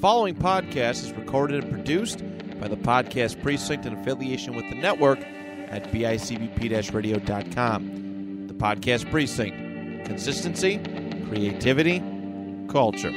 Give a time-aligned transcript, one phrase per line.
[0.00, 2.20] following podcast is recorded and produced
[2.58, 5.18] by the Podcast Precinct in affiliation with the network
[5.68, 8.46] at bicbp radio.com.
[8.46, 10.06] The Podcast Precinct.
[10.06, 10.78] Consistency,
[11.28, 11.98] creativity,
[12.70, 13.10] culture.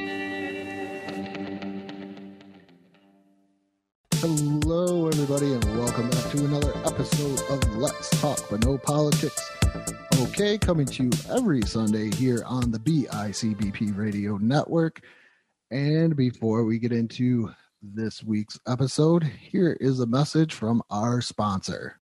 [4.15, 9.41] Hello, everybody, and welcome back to another episode of Let's Talk But No Politics.
[10.19, 15.01] Okay, coming to you every Sunday here on the BICBP Radio Network.
[15.71, 21.99] And before we get into this week's episode, here is a message from our sponsor.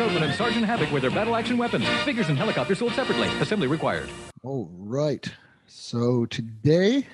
[0.00, 0.10] Out!
[0.10, 1.86] And Sergeant Havoc with their battle action weapons.
[2.04, 3.28] Figures and helicopters sold separately.
[3.40, 4.08] Assembly required.
[4.42, 5.26] All right.
[5.66, 7.06] So today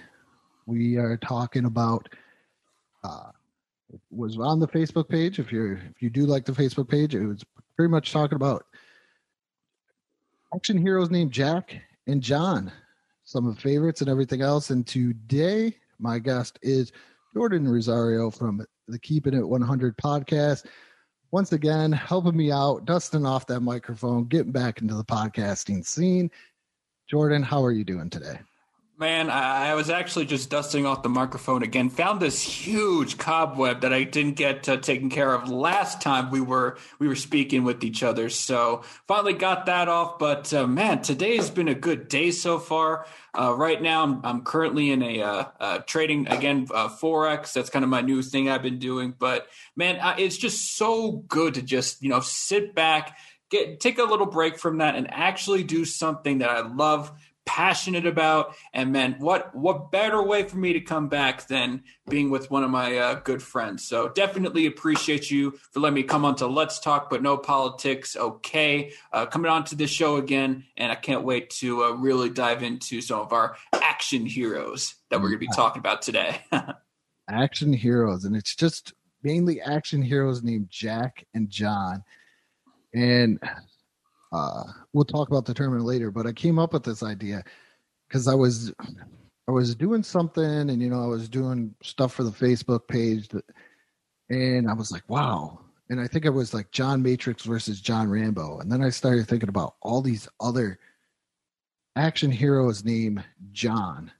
[0.66, 2.08] we are talking about
[3.04, 3.30] uh
[3.92, 5.38] it was on the Facebook page.
[5.38, 7.44] If you're if you do like the Facebook page, it was
[7.76, 8.64] pretty much talking about
[10.54, 12.72] action heroes named Jack and John,
[13.24, 14.70] some of the favorites and everything else.
[14.70, 16.92] And today my guest is
[17.34, 20.66] Jordan Rosario from the Keeping It 100 podcast.
[21.32, 26.30] Once again, helping me out, dusting off that microphone, getting back into the podcasting scene.
[27.08, 28.38] Jordan, how are you doing today?
[28.98, 31.90] Man, I I was actually just dusting off the microphone again.
[31.90, 36.40] Found this huge cobweb that I didn't get uh, taken care of last time we
[36.40, 38.30] were we were speaking with each other.
[38.30, 40.18] So finally got that off.
[40.18, 43.04] But uh, man, today has been a good day so far.
[43.38, 47.52] Uh, right now, I'm, I'm currently in a uh, uh, trading again uh, forex.
[47.52, 49.14] That's kind of my new thing I've been doing.
[49.18, 53.18] But man, uh, it's just so good to just you know sit back,
[53.50, 57.12] get take a little break from that, and actually do something that I love
[57.46, 62.28] passionate about and man what what better way for me to come back than being
[62.28, 63.86] with one of my uh, good friends.
[63.86, 68.16] So definitely appreciate you for letting me come on to let's talk but no politics
[68.16, 68.92] okay?
[69.12, 72.62] Uh, coming on to this show again and i can't wait to uh, really dive
[72.62, 73.56] into some of our
[73.96, 76.40] action heroes that we're going to be talking about today.
[77.30, 78.92] Action heroes, and it's just
[79.22, 82.04] mainly action heroes named Jack and John.
[82.94, 83.40] And
[84.32, 86.10] uh, we'll talk about the tournament later.
[86.10, 87.44] But I came up with this idea
[88.08, 88.72] because I was
[89.48, 93.28] I was doing something, and you know, I was doing stuff for the Facebook page,
[93.28, 93.44] that,
[94.28, 95.60] and I was like, wow.
[95.88, 99.28] And I think it was like John Matrix versus John Rambo, and then I started
[99.28, 100.78] thinking about all these other
[101.94, 104.10] action heroes named John.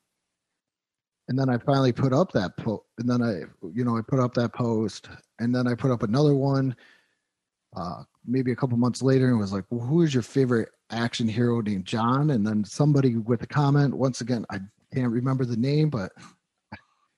[1.28, 4.20] And then I finally put up that post, and then I, you know, I put
[4.20, 5.08] up that post,
[5.40, 6.76] and then I put up another one,
[7.76, 11.28] uh, maybe a couple months later, and was like, "Well, who is your favorite action
[11.28, 13.94] hero named John?" And then somebody with a comment.
[13.94, 14.60] Once again, I
[14.94, 16.12] can't remember the name, but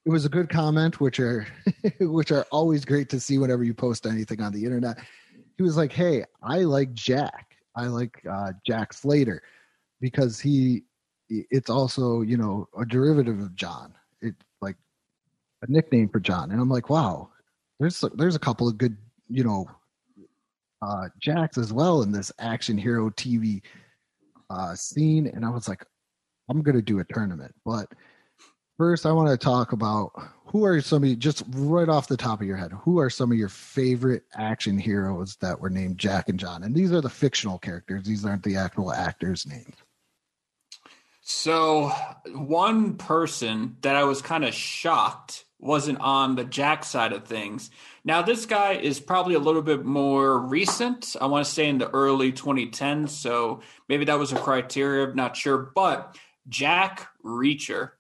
[0.05, 1.47] it was a good comment, which are
[2.01, 4.99] which are always great to see whenever you post anything on the internet.
[5.57, 7.57] He was like, "Hey, I like Jack.
[7.77, 9.43] I like uh, Jack Slater
[10.01, 10.83] because he
[11.29, 13.95] it's also you know a derivative of John.
[14.21, 14.77] It like
[15.63, 17.31] a nickname for John." And I'm like, "Wow,
[17.79, 18.97] there's there's a couple of good
[19.29, 19.69] you know
[20.83, 23.63] uh, Jacks as well in this action hero TV
[24.51, 25.85] uh, scene." And I was like,
[26.49, 27.89] "I'm gonna do a tournament, but."
[28.77, 30.13] First, I want to talk about
[30.47, 33.11] who are some of you, just right off the top of your head, who are
[33.11, 36.63] some of your favorite action heroes that were named Jack and John?
[36.63, 39.75] And these are the fictional characters, these aren't the actual actors' names.
[41.21, 41.89] So,
[42.33, 47.71] one person that I was kind of shocked wasn't on the Jack side of things.
[48.05, 51.17] Now, this guy is probably a little bit more recent.
[51.21, 53.11] I want to say in the early 2010s.
[53.11, 55.09] So maybe that was a criteria.
[55.09, 55.71] I'm not sure.
[55.75, 56.17] But
[56.49, 57.91] Jack Reacher.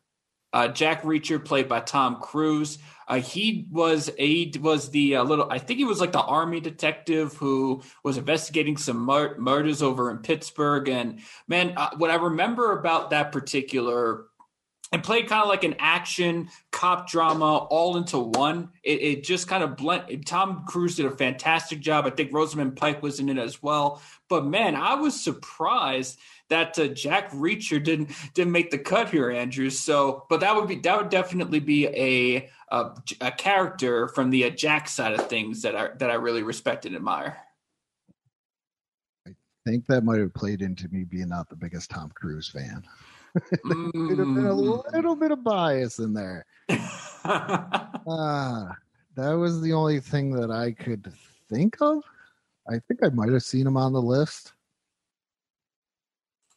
[0.52, 2.78] Uh, Jack Reacher, played by Tom Cruise.
[3.06, 5.50] Uh, he was he was the uh, little.
[5.50, 10.10] I think he was like the army detective who was investigating some mur- murders over
[10.10, 10.88] in Pittsburgh.
[10.88, 14.27] And man, uh, what I remember about that particular
[14.92, 18.70] and played kind of like an action cop drama all into one.
[18.82, 20.26] It, it just kind of blend.
[20.26, 22.06] Tom Cruise did a fantastic job.
[22.06, 24.02] I think Rosamund Pike was in it as well.
[24.28, 26.18] But man, I was surprised
[26.48, 29.70] that uh, Jack Reacher didn't didn't make the cut here, Andrew.
[29.70, 32.90] So, but that would be that would definitely be a a,
[33.20, 36.86] a character from the uh, Jack side of things that I that I really respect
[36.86, 37.36] and admire.
[39.26, 39.32] I
[39.66, 42.84] think that might have played into me being not the biggest Tom Cruise fan.
[43.62, 44.92] Could have been a Mm.
[44.94, 46.44] little bit of bias in there.
[48.10, 48.74] Ah,
[49.16, 51.12] that was the only thing that I could
[51.50, 52.02] think of.
[52.68, 54.54] I think I might have seen him on the list,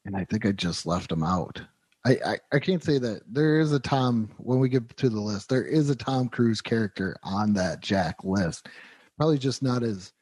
[0.05, 1.61] and I think I just left him out.
[2.05, 5.19] I, I, I can't say that there is a Tom when we get to the
[5.19, 5.49] list.
[5.49, 8.69] There is a Tom Cruise character on that Jack list.
[9.17, 10.13] Probably just not as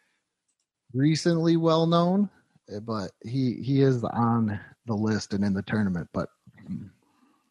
[0.93, 2.29] recently well known,
[2.73, 6.09] eh, but he he is on the list and in the tournament.
[6.13, 6.38] But mm,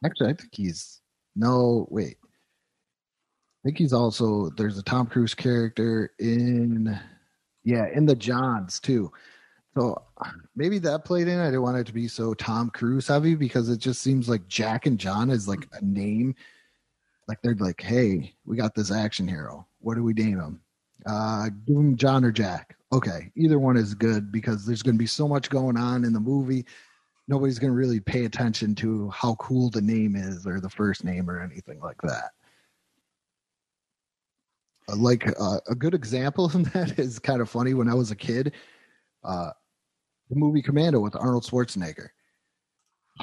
[0.05, 1.01] actually, I think he's
[1.37, 2.17] no wait.
[2.23, 6.99] I think he's also there's a Tom Cruise character in
[7.65, 9.13] yeah in the Johns too.
[9.75, 10.03] So
[10.57, 11.39] maybe that played in.
[11.39, 14.49] I didn't want it to be so Tom Cruise heavy because it just seems like
[14.49, 16.35] Jack and John is like a name.
[17.29, 19.67] Like they're like, hey, we got this action hero.
[19.81, 20.61] What do we name him?
[21.07, 22.77] Uh, give him John or Jack.
[22.93, 26.13] Okay, either one is good because there's going to be so much going on in
[26.13, 26.65] the movie.
[27.29, 31.05] Nobody's going to really pay attention to how cool the name is or the first
[31.05, 32.31] name or anything like that.
[34.89, 37.75] Uh, like uh, a good example of that is kind of funny.
[37.75, 38.55] When I was a kid,
[39.25, 39.51] uh,
[40.31, 42.09] the movie Commando with Arnold Schwarzenegger.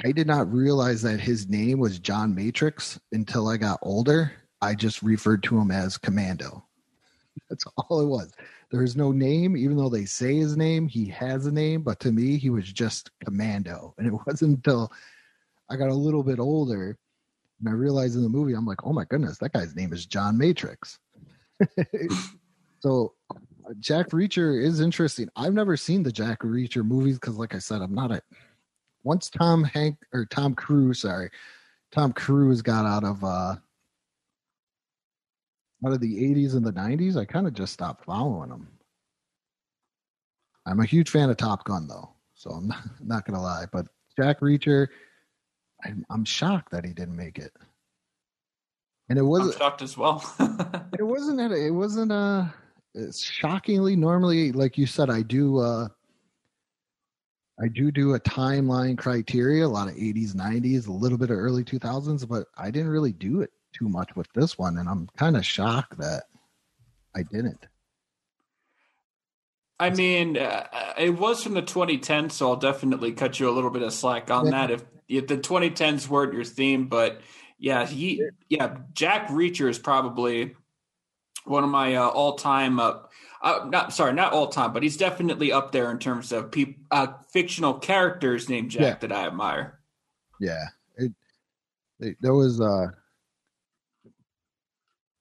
[0.04, 4.32] I did not realize that his name was John Matrix until I got older.
[4.60, 6.64] I just referred to him as Commando.
[7.48, 8.32] That's all it was.
[8.70, 12.00] There is no name, even though they say his name, he has a name, but
[12.00, 13.94] to me, he was just Commando.
[13.98, 14.92] And it wasn't until
[15.70, 16.98] I got a little bit older
[17.60, 20.06] and I realized in the movie, I'm like, oh my goodness, that guy's name is
[20.06, 20.98] John Matrix.
[22.80, 23.14] so
[23.80, 25.28] Jack Reacher is interesting.
[25.36, 28.20] I've never seen the Jack Reacher movies because, like I said, I'm not a.
[29.04, 31.30] Once Tom Hank or Tom Cruise, sorry,
[31.92, 33.56] Tom Cruise got out of uh
[35.86, 38.68] out of the 80s and the 90s, I kind of just stopped following them.
[40.66, 43.66] I'm a huge fan of Top Gun though, so I'm not, not gonna lie.
[43.70, 43.86] But
[44.18, 44.88] Jack Reacher,
[45.84, 47.52] I'm, I'm shocked that he didn't make it.
[49.08, 50.24] And it was I'm shocked as well.
[50.98, 52.46] it wasn't it wasn't uh
[52.96, 55.86] it's shockingly normally like you said i do uh
[57.60, 61.36] i do do a timeline criteria a lot of 80s 90s a little bit of
[61.36, 65.08] early 2000s but i didn't really do it too much with this one and i'm
[65.16, 66.24] kind of shocked that
[67.14, 67.66] i didn't
[69.78, 73.68] I mean, uh, it was from the 2010s, so I'll definitely cut you a little
[73.68, 74.50] bit of slack on yeah.
[74.52, 74.70] that.
[74.70, 77.20] If if the 2010s weren't your theme, but
[77.58, 80.54] yeah, he yeah, Jack Reacher is probably
[81.44, 82.94] one of my uh, all-time uh,
[83.42, 86.76] uh, not sorry, not all time, but he's definitely up there in terms of pe-
[86.90, 88.94] uh, fictional characters named Jack yeah.
[89.08, 89.78] that I admire.
[90.40, 90.64] Yeah,
[90.96, 91.12] it,
[92.00, 92.88] it, there was uh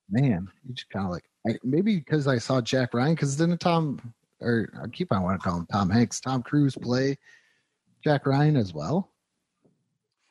[0.09, 3.59] man, you just kind of like I, maybe because I saw Jack Ryan because didn't
[3.59, 7.17] Tom or I keep on wanting to call him Tom Hanks, Tom Cruise play
[8.03, 9.11] Jack Ryan as well.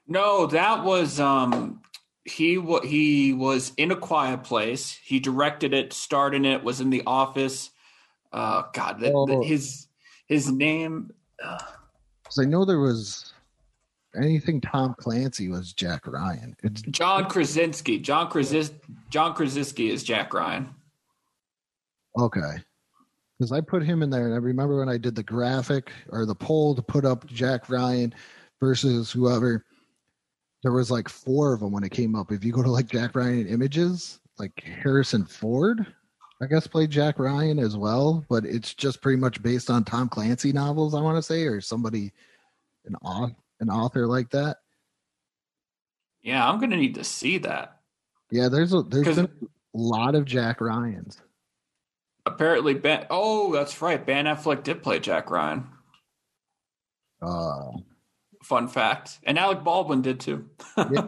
[0.06, 1.82] No, that was um
[2.24, 4.98] he he was in a quiet place.
[5.04, 7.70] He directed it, starred in it, was in the office.
[8.32, 9.26] Uh, God, the, oh.
[9.26, 9.88] the, his
[10.26, 11.12] his name.
[11.42, 11.58] Uh,
[12.40, 13.33] I know there was
[14.16, 16.56] anything Tom Clancy was Jack Ryan.
[16.62, 17.98] It's John Krasinski.
[17.98, 18.76] John Krasinski.
[19.10, 20.74] John Krasinski is Jack Ryan.
[22.18, 22.62] Okay,
[23.38, 26.26] because I put him in there, and I remember when I did the graphic or
[26.26, 28.14] the poll to put up Jack Ryan
[28.60, 29.64] versus whoever
[30.62, 32.32] there was like four of them when it came up.
[32.32, 35.86] If you go to like Jack Ryan images, like Harrison Ford,
[36.42, 40.08] I guess played Jack Ryan as well, but it's just pretty much based on Tom
[40.08, 42.12] Clancy novels, I want to say, or somebody
[42.86, 44.58] an author, an author like that.
[46.22, 47.80] Yeah, I'm gonna need to see that.
[48.30, 51.20] Yeah, there's a there's been a lot of Jack Ryans.
[52.26, 53.06] Apparently, Ben.
[53.10, 54.04] Oh, that's right.
[54.04, 55.66] Ben Affleck did play Jack Ryan.
[57.20, 57.72] Uh,
[58.42, 59.18] Fun fact.
[59.24, 60.48] And Alec Baldwin did too.
[60.76, 61.06] yeah.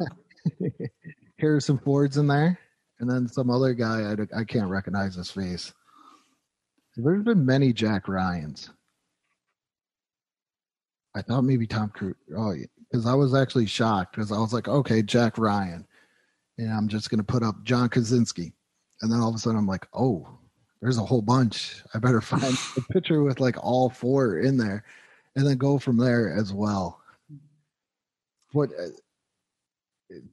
[1.38, 2.58] Harrison Ford's in there.
[2.98, 5.74] And then some other guy, I, I can't recognize his face.
[6.96, 8.70] There's been many Jack Ryans.
[11.16, 12.14] I thought maybe Tom Cruise.
[12.36, 12.54] Oh,
[12.90, 15.86] because I was actually shocked because I was like, okay, Jack Ryan.
[16.58, 18.52] And I'm just to put up John Krasinski.
[19.02, 20.26] And then all of a sudden I'm like, oh,
[20.80, 21.82] there's a whole bunch.
[21.94, 24.84] I better find a picture with like all four in there
[25.34, 27.00] and then go from there as well
[28.56, 28.88] what uh,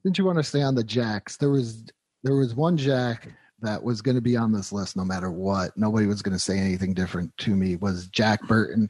[0.02, 1.36] didn't you want to stay on the jacks?
[1.36, 1.84] There was
[2.24, 3.28] there was one jack
[3.60, 5.76] that was going to be on this list no matter what.
[5.76, 7.76] Nobody was going to say anything different to me.
[7.76, 8.88] Was Jack Burton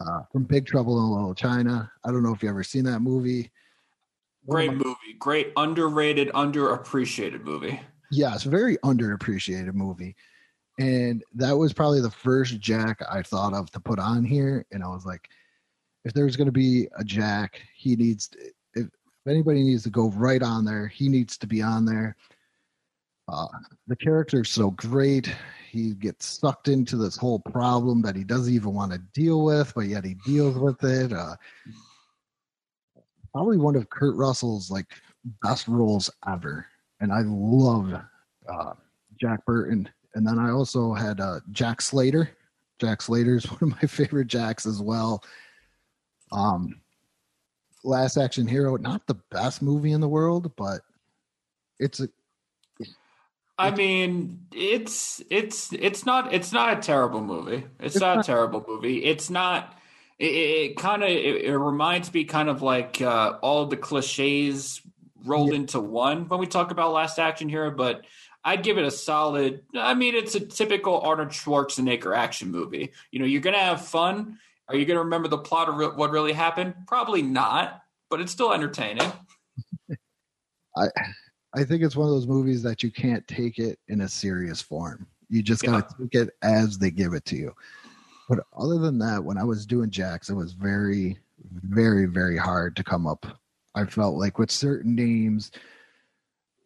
[0.00, 1.90] uh, from Big Trouble in Little China?
[2.04, 3.50] I don't know if you ever seen that movie.
[4.46, 7.80] Great movie, great underrated, underappreciated movie.
[8.10, 10.16] Yes, very underappreciated movie.
[10.78, 14.64] And that was probably the first Jack I thought of to put on here.
[14.72, 15.28] And I was like,
[16.04, 18.38] if there's going to be a Jack, he needs to,
[18.74, 22.16] if, if anybody needs to go right on there, he needs to be on there.
[23.28, 23.48] Uh,
[23.88, 25.34] the character is so great.
[25.68, 29.72] He gets sucked into this whole problem that he doesn't even want to deal with,
[29.74, 31.12] but yet he deals with it.
[31.12, 31.36] Uh,
[33.32, 34.86] probably one of Kurt Russell's like
[35.42, 36.66] best roles ever,
[37.00, 37.92] and I love
[38.48, 38.72] uh,
[39.20, 39.88] Jack Burton.
[40.14, 42.30] And then I also had uh, Jack Slater.
[42.80, 45.22] Jack Slater is one of my favorite Jacks as well.
[46.32, 46.80] Um,
[47.84, 50.80] Last Action Hero, not the best movie in the world, but
[51.78, 52.08] it's a
[53.58, 57.66] I mean, it's it's it's not it's not a terrible movie.
[57.80, 59.04] It's, It's not, not- a terrible movie.
[59.04, 59.74] It's not.
[60.18, 64.80] It, it kind of it, it reminds me kind of like uh, all the cliches
[65.24, 67.70] rolled into one when we talk about Last Action Hero.
[67.70, 68.04] But
[68.44, 69.62] I'd give it a solid.
[69.74, 72.92] I mean, it's a typical Arnold Schwarzenegger action movie.
[73.10, 74.38] You know, you're gonna have fun.
[74.68, 76.74] Are you gonna remember the plot of what really happened?
[76.86, 77.80] Probably not.
[78.10, 79.10] But it's still entertaining.
[80.76, 80.88] I
[81.64, 85.06] think it's one of those movies that you can't take it in a serious form.
[85.28, 87.54] You just gotta take it as they give it to you.
[88.28, 91.18] But other than that, when I was doing Jacks, it was very,
[91.62, 93.26] very, very hard to come up.
[93.74, 95.50] I felt like with certain names,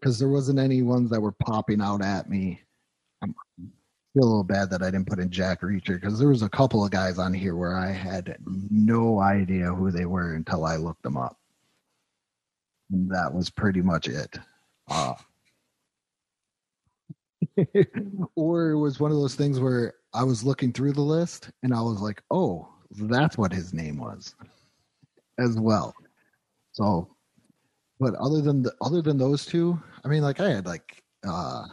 [0.00, 2.60] because there wasn't any ones that were popping out at me.
[3.22, 3.26] I
[4.14, 6.48] feel a little bad that I didn't put in Jack Reacher because there was a
[6.48, 10.76] couple of guys on here where I had no idea who they were until I
[10.76, 11.38] looked them up.
[12.90, 14.36] And that was pretty much it.
[14.92, 15.14] Uh,
[18.36, 21.74] or it was one of those things where I was looking through the list and
[21.74, 24.34] I was like, oh, that's what his name was
[25.38, 25.94] as well.
[26.72, 27.08] So,
[27.98, 31.64] but other than the, other than those two, I mean, like I had like uh,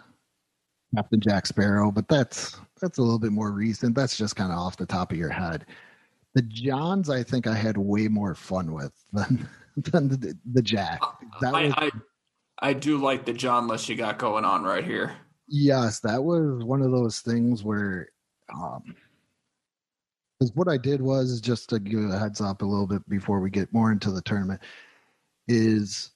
[0.96, 3.96] Captain Jack Sparrow, but that's that's a little bit more recent.
[3.96, 5.66] That's just kind of off the top of your head.
[6.36, 9.48] The Johns, I think I had way more fun with than
[9.78, 11.02] than the, the Jack.
[11.42, 11.92] That I, was
[12.62, 15.16] I do like the John list you got going on right here.
[15.48, 18.10] Yes, that was one of those things where,
[18.54, 18.96] um,
[20.40, 23.40] because what I did was just to give a heads up a little bit before
[23.40, 24.62] we get more into the tournament,
[25.48, 26.12] is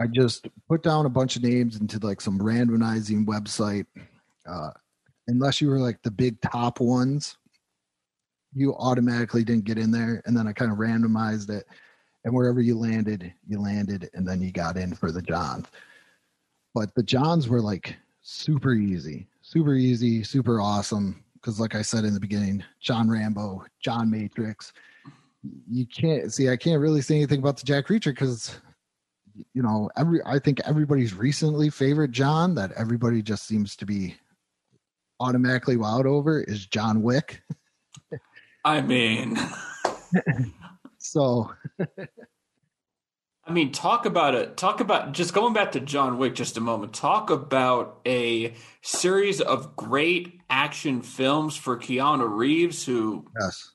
[0.00, 3.86] I just put down a bunch of names into like some randomizing website.
[4.46, 4.70] Uh,
[5.28, 7.36] unless you were like the big top ones,
[8.54, 11.66] you automatically didn't get in there, and then I kind of randomized it,
[12.24, 15.66] and wherever you landed, you landed, and then you got in for the Johns.
[16.74, 21.22] But the Johns were like super easy, super easy, super awesome.
[21.34, 24.72] Because, like I said in the beginning, John Rambo, John Matrix.
[25.68, 26.48] You can't see.
[26.48, 28.60] I can't really say anything about the Jack Reacher because,
[29.52, 34.14] you know, every I think everybody's recently favorite John that everybody just seems to be
[35.18, 37.42] automatically wowed over is John Wick.
[38.64, 39.36] I mean,
[41.02, 41.52] So
[43.44, 44.56] I mean, talk about it.
[44.56, 46.92] Talk about just going back to John Wick just a moment.
[46.92, 53.72] Talk about a series of great action films for Keanu Reeves, who yes,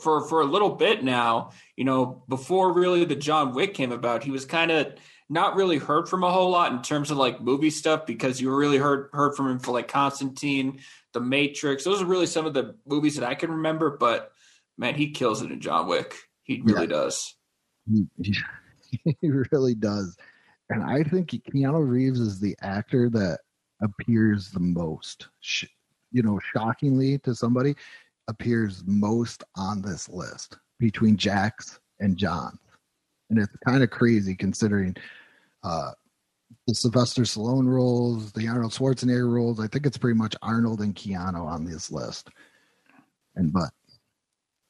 [0.00, 4.22] for for a little bit now, you know, before really the John Wick came about,
[4.22, 4.94] he was kind of
[5.28, 8.54] not really heard from a whole lot in terms of like movie stuff because you
[8.54, 10.78] really heard heard from him for like Constantine,
[11.12, 11.82] The Matrix.
[11.82, 13.96] Those are really some of the movies that I can remember.
[13.96, 14.32] But
[14.78, 16.14] man, he kills it in John Wick.
[16.48, 17.36] He really does.
[17.86, 18.34] he, he,
[19.20, 20.16] he really does.
[20.70, 23.38] And I think Keanu Reeves is the actor that
[23.82, 25.28] appears the most,
[26.10, 27.74] you know, shockingly to somebody,
[28.28, 32.58] appears most on this list between Jacks and John.
[33.30, 34.96] And it's kind of crazy considering
[35.62, 35.92] uh,
[36.66, 39.60] the Sylvester Stallone roles, the Arnold Schwarzenegger roles.
[39.60, 42.28] I think it's pretty much Arnold and Keanu on this list.
[43.36, 43.70] And but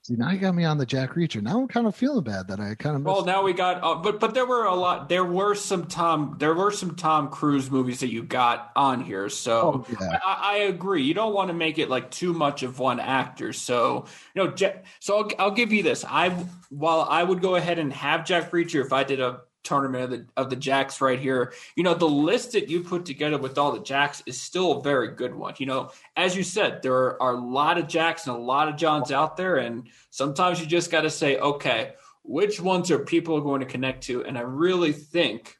[0.09, 1.43] see, now you got me on the Jack Reacher.
[1.43, 3.95] Now I'm kind of feeling bad that I kind of Well, now we got, uh,
[3.97, 5.09] but but there were a lot.
[5.09, 6.37] There were some Tom.
[6.39, 9.29] There were some Tom Cruise movies that you got on here.
[9.29, 10.19] So Oh, yeah.
[10.25, 11.03] I, I agree.
[11.03, 13.53] You don't want to make it like too much of one actor.
[13.53, 16.05] So you know, Ja- so I'll, I'll give you this.
[16.09, 16.31] I
[16.71, 20.11] while I would go ahead and have Jack Reacher if I did a tournament of
[20.11, 21.53] the of the Jacks right here.
[21.77, 24.83] You know, the list that you put together with all the Jacks is still a
[24.83, 25.55] very good one.
[25.59, 28.77] You know, as you said, there are, a lot of Jacks and a lot of
[28.77, 33.41] Johns out there, and sometimes you just got to say, okay, which ones are people
[33.41, 34.25] going to connect to?
[34.25, 35.57] And I really think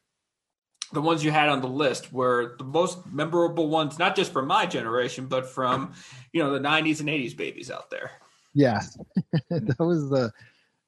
[0.91, 4.47] the ones you had on the list were the most memorable ones, not just from
[4.47, 5.93] my generation, but from
[6.33, 8.11] you know the '90s and '80s babies out there.
[8.53, 8.81] Yeah,
[9.49, 10.31] that was the.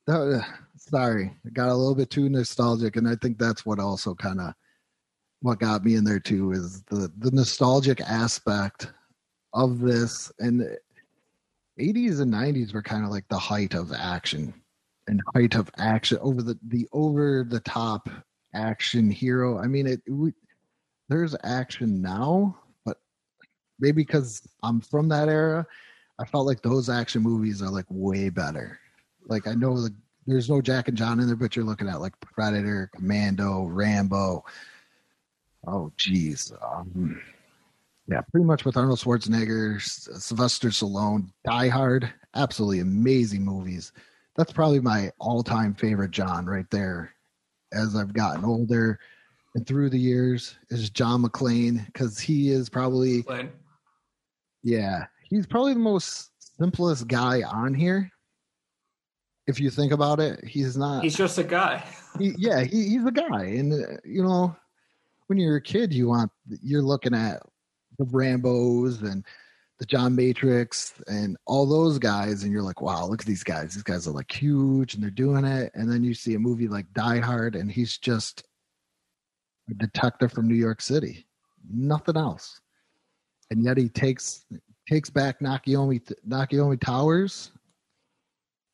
[0.08, 0.44] That was,
[0.90, 4.40] sorry, I got a little bit too nostalgic, and I think that's what also kind
[4.40, 4.54] of
[5.42, 8.92] what got me in there too is the the nostalgic aspect
[9.54, 10.32] of this.
[10.40, 10.62] And
[11.80, 14.54] 80s and 90s were kind of like the height of action
[15.08, 18.10] and height of action over the the over the top
[18.54, 19.60] action hero.
[19.60, 20.34] I mean, it we,
[21.10, 22.98] there's action now, but
[23.80, 25.66] maybe because I'm from that era,
[26.20, 28.80] I felt like those action movies are like way better.
[29.28, 29.94] Like I know the,
[30.32, 34.44] there's no Jack and John in there, but you're looking at like Predator, Commando, Rambo.
[35.68, 36.52] Oh, geez.
[36.62, 37.22] Um,
[38.08, 43.94] yeah, pretty much with Arnold Schwarzenegger, Sylvester Stallone, Die Hard, absolutely amazing movies.
[44.36, 47.14] That's probably my all-time favorite John right there.
[47.74, 49.00] As I've gotten older
[49.56, 53.52] and through the years, is John McClane because he is probably Glenn.
[54.64, 58.12] yeah, he's probably the most simplest guy on here.
[59.48, 61.03] If you think about it, he's not.
[61.03, 61.83] He's just a guy.
[62.19, 64.55] he, yeah, he, he's a guy, and uh, you know,
[65.27, 66.31] when you're a kid, you want
[66.62, 67.41] you're looking at
[67.98, 69.25] the Rambo's and
[69.79, 73.74] the John Matrix and all those guys, and you're like, wow, look at these guys.
[73.74, 75.71] These guys are like huge, and they're doing it.
[75.74, 78.43] And then you see a movie like Die Hard, and he's just
[79.71, 81.25] a detective from New York City,
[81.67, 82.62] nothing else.
[83.50, 84.45] And yet he takes
[84.88, 87.51] takes back Nakatomi Nakatomi Towers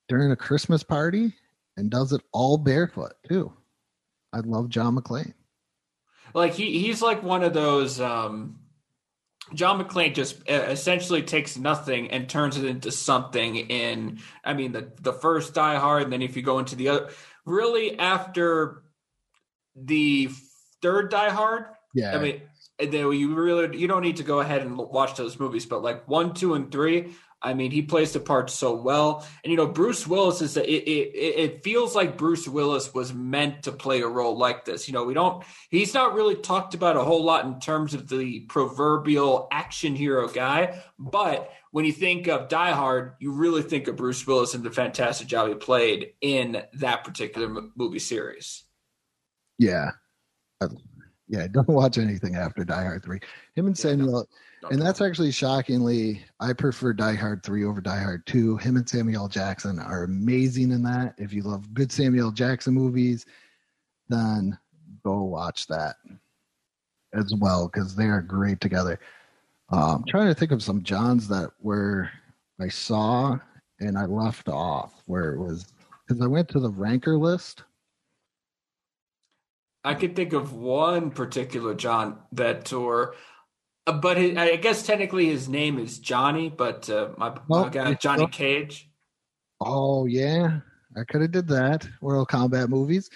[0.07, 1.33] during a Christmas party
[1.75, 3.53] and does it all barefoot too.
[4.33, 5.33] I love John McClane.
[6.33, 7.99] Like he he's like one of those.
[7.99, 8.59] um
[9.53, 13.55] John McClane just essentially takes nothing and turns it into something.
[13.55, 16.89] In I mean the the first Die Hard, and then if you go into the
[16.89, 17.09] other,
[17.45, 18.83] really after
[19.75, 20.29] the
[20.81, 22.41] third Die Hard, Yeah, I mean,
[22.79, 25.81] and then you really you don't need to go ahead and watch those movies, but
[25.81, 29.25] like one, two, and three, I mean, he plays the part so well.
[29.43, 33.63] And you know, Bruce Willis is it, it it feels like Bruce Willis was meant
[33.63, 34.87] to play a role like this.
[34.87, 38.09] You know, we don't he's not really talked about a whole lot in terms of
[38.09, 43.87] the proverbial action hero guy, but when you think of Die Hard, you really think
[43.87, 48.63] of Bruce Willis and the fantastic job he played in that particular movie series.
[50.61, 50.67] yeah,
[51.27, 51.47] yeah.
[51.47, 53.19] Don't watch anything after Die Hard three.
[53.55, 54.25] Him and Yeah, no.
[54.69, 58.57] And that's actually shockingly, I prefer Die Hard three over Die Hard two.
[58.57, 61.13] Him and Samuel Jackson are amazing in that.
[61.17, 63.25] If you love good Samuel Jackson movies,
[64.09, 64.57] then
[65.03, 65.97] go watch that
[67.13, 68.99] as well because they are great together.
[69.71, 72.09] Uh, I'm trying to think of some Johns that were
[72.59, 73.37] I saw
[73.79, 75.67] and I left off where it was
[76.07, 77.63] because I went to the ranker list.
[79.83, 83.15] I could think of one particular John that tour,
[83.87, 87.93] uh, but his, I guess technically his name is Johnny, but uh, my, my guy
[87.95, 88.27] Johnny.
[88.27, 88.89] Cage.
[89.61, 90.59] Oh yeah,
[90.95, 91.87] I could have did that.
[92.01, 93.09] Mortal Kombat movies.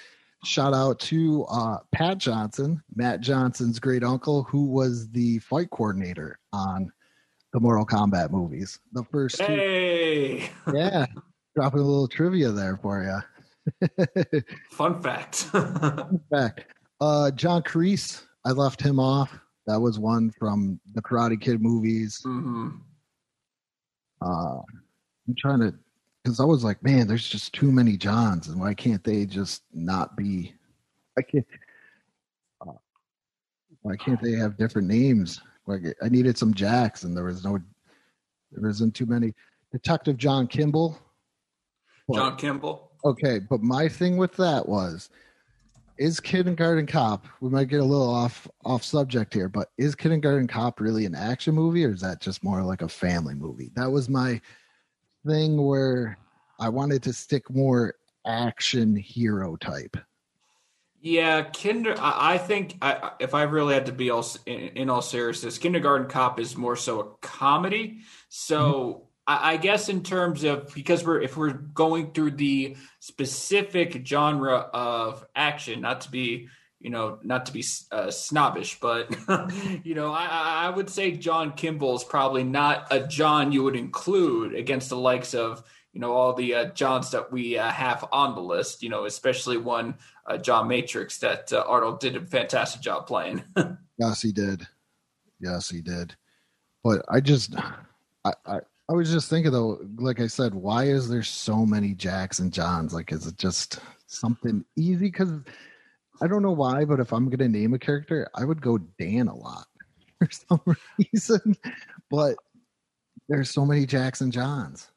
[0.43, 6.39] Shout out to uh, Pat Johnson, Matt Johnson's great uncle, who was the fight coordinator
[6.51, 6.91] on
[7.53, 8.79] the Mortal Kombat movies.
[8.93, 9.43] The first two.
[9.43, 11.05] Hey, Yeah,
[11.55, 14.41] dropping a little trivia there for you.
[14.71, 15.47] fun fact.
[16.31, 16.67] Back,
[16.99, 18.23] uh, John Kreese.
[18.43, 19.37] I left him off.
[19.71, 22.19] That was one from the Karate Kid movies.
[22.23, 22.69] hmm
[24.23, 24.59] uh
[25.27, 25.73] i'm trying to
[26.23, 29.63] because i was like man there's just too many johns and why can't they just
[29.73, 30.53] not be
[31.17, 31.45] i can't
[32.61, 32.73] uh,
[33.81, 37.57] why can't they have different names like i needed some jacks and there was no
[38.51, 39.33] there isn't too many
[39.71, 40.97] detective john kimball
[42.13, 42.91] John Kimball.
[43.05, 45.09] okay but my thing with that was
[46.01, 50.47] is kindergarten cop we might get a little off off subject here but is kindergarten
[50.47, 53.89] cop really an action movie or is that just more like a family movie that
[53.89, 54.41] was my
[55.27, 56.17] thing where
[56.59, 57.93] i wanted to stick more
[58.25, 59.95] action hero type
[61.03, 61.95] Yeah, kinder.
[61.99, 65.57] I, I think I, if I really had to be all, in, in all seriousness,
[65.57, 68.01] Kindergarten Cop is more so a comedy.
[68.29, 74.05] So I, I guess in terms of because we're if we're going through the specific
[74.05, 79.15] genre of action, not to be you know not to be uh, snobbish, but
[79.83, 83.75] you know I, I would say John Kimball is probably not a John you would
[83.75, 88.03] include against the likes of you know all the uh, Johns that we uh, have
[88.11, 88.81] on the list.
[88.81, 93.43] You know, especially one uh, John Matrix that uh, Arnold did a fantastic job playing.
[94.01, 94.67] yes he did
[95.39, 96.15] yes he did
[96.83, 97.55] but i just
[98.25, 98.59] i i,
[98.91, 102.51] I was just thinking though like i said why is there so many jacks and
[102.51, 105.31] johns like is it just something easy because
[106.21, 109.29] i don't know why but if i'm gonna name a character i would go dan
[109.29, 109.65] a lot
[110.19, 111.55] for some reason
[112.09, 112.35] but
[113.29, 114.91] there's so many jacks and johns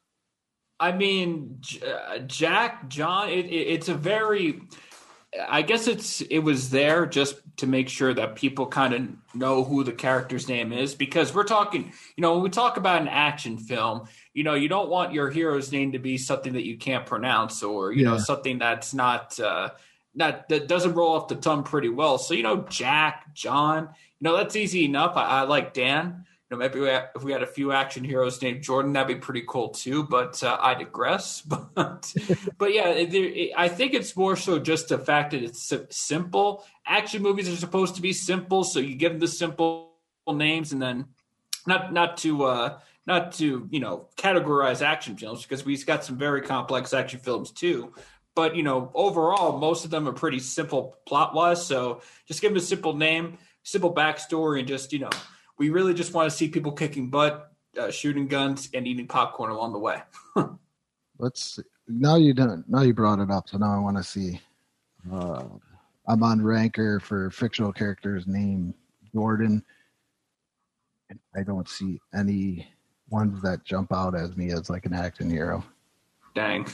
[0.77, 3.29] I mean, uh, Jack John.
[3.29, 4.61] It, it, it's a very.
[5.47, 9.63] I guess it's it was there just to make sure that people kind of know
[9.63, 11.91] who the character's name is because we're talking.
[12.15, 15.29] You know, when we talk about an action film, you know, you don't want your
[15.29, 19.39] hero's name to be something that you can't pronounce or you know something that's not.
[19.39, 19.69] Uh,
[20.17, 22.17] not that doesn't roll off the tongue pretty well.
[22.17, 25.17] So you know, Jack, John, you know that's easy enough.
[25.17, 26.25] I, I like Dan.
[26.49, 29.07] You know, maybe we had, if we had a few action heroes named Jordan, that'd
[29.07, 30.03] be pretty cool too.
[30.03, 31.41] But uh, I digress.
[31.75, 32.13] But
[32.57, 36.63] but yeah, it, it, I think it's more so just the fact that it's simple.
[36.85, 39.93] Action movies are supposed to be simple, so you give them the simple
[40.27, 41.05] names, and then
[41.65, 46.17] not not to uh, not to you know categorize action films because we've got some
[46.17, 47.93] very complex action films too.
[48.35, 51.65] But you know, overall, most of them are pretty simple plot wise.
[51.65, 55.09] So just give them a simple name, simple backstory, and just you know,
[55.57, 59.51] we really just want to see people kicking butt, uh, shooting guns, and eating popcorn
[59.51, 60.01] along the way.
[61.19, 61.63] Let's see.
[61.87, 64.41] now you done now you brought it up, so now I want to see.
[65.11, 65.43] Uh,
[66.07, 68.73] I'm on Ranker for fictional characters named
[69.13, 69.63] Jordan,
[71.09, 72.67] and I don't see any
[73.09, 75.63] ones that jump out as me as like an action hero.
[76.33, 76.67] Dang,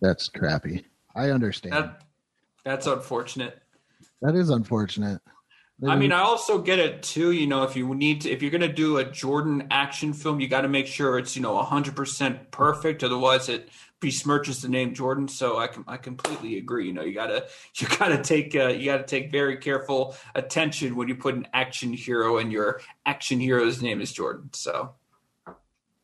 [0.00, 0.84] That's crappy.
[1.16, 1.74] I understand.
[1.74, 2.02] that
[2.64, 3.60] that's unfortunate.
[4.22, 5.20] that is unfortunate.
[5.86, 7.30] I mean, I also get it too.
[7.30, 10.40] You know, if you need to, if you're going to do a Jordan action film,
[10.40, 13.04] you got to make sure it's you know 100 percent perfect.
[13.04, 13.68] Otherwise, it
[14.00, 15.28] besmirches the name Jordan.
[15.28, 16.86] So I can I completely agree.
[16.86, 21.08] You know, you gotta you gotta take uh, you gotta take very careful attention when
[21.08, 24.50] you put an action hero and your action hero's name is Jordan.
[24.52, 24.94] So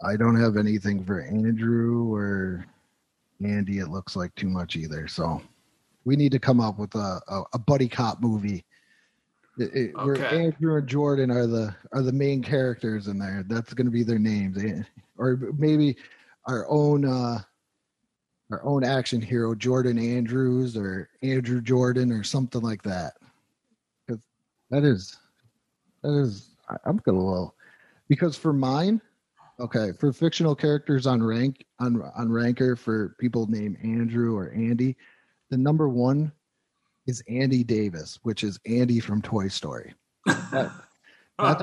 [0.03, 2.67] I don't have anything for Andrew or
[3.45, 3.79] Andy.
[3.79, 5.09] It looks like too much either.
[5.09, 5.43] So
[6.05, 8.65] we need to come up with a, a, a buddy cop movie.
[9.59, 13.45] It, it- Where Andrew and Jordan are the are the main characters in there.
[13.49, 14.63] That's going to be their names,
[15.17, 15.97] or maybe
[16.47, 17.39] our own uh,
[18.51, 23.15] our own action hero, Jordan Andrews or Andrew Jordan or something like that.
[24.07, 24.23] Because
[24.71, 25.19] that is
[26.03, 26.51] that is
[26.85, 27.55] I'm gonna well
[28.09, 29.01] because for mine,
[29.61, 34.97] okay, for fictional characters on rank on on ranker for people named Andrew or Andy,
[35.51, 36.33] the number one
[37.07, 39.95] is Andy Davis, which is Andy from Toy Story.
[40.27, 40.73] That-
[41.39, 41.63] that's,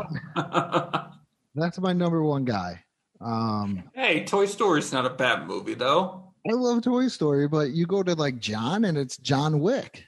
[1.56, 2.84] that's my number one guy.
[3.22, 6.34] Um, hey, Toy Story's not a bad movie though.
[6.50, 10.06] I love Toy Story, but you go to like John and it's John Wick.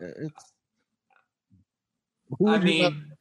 [0.00, 0.52] It's
[2.38, 3.12] who I mean,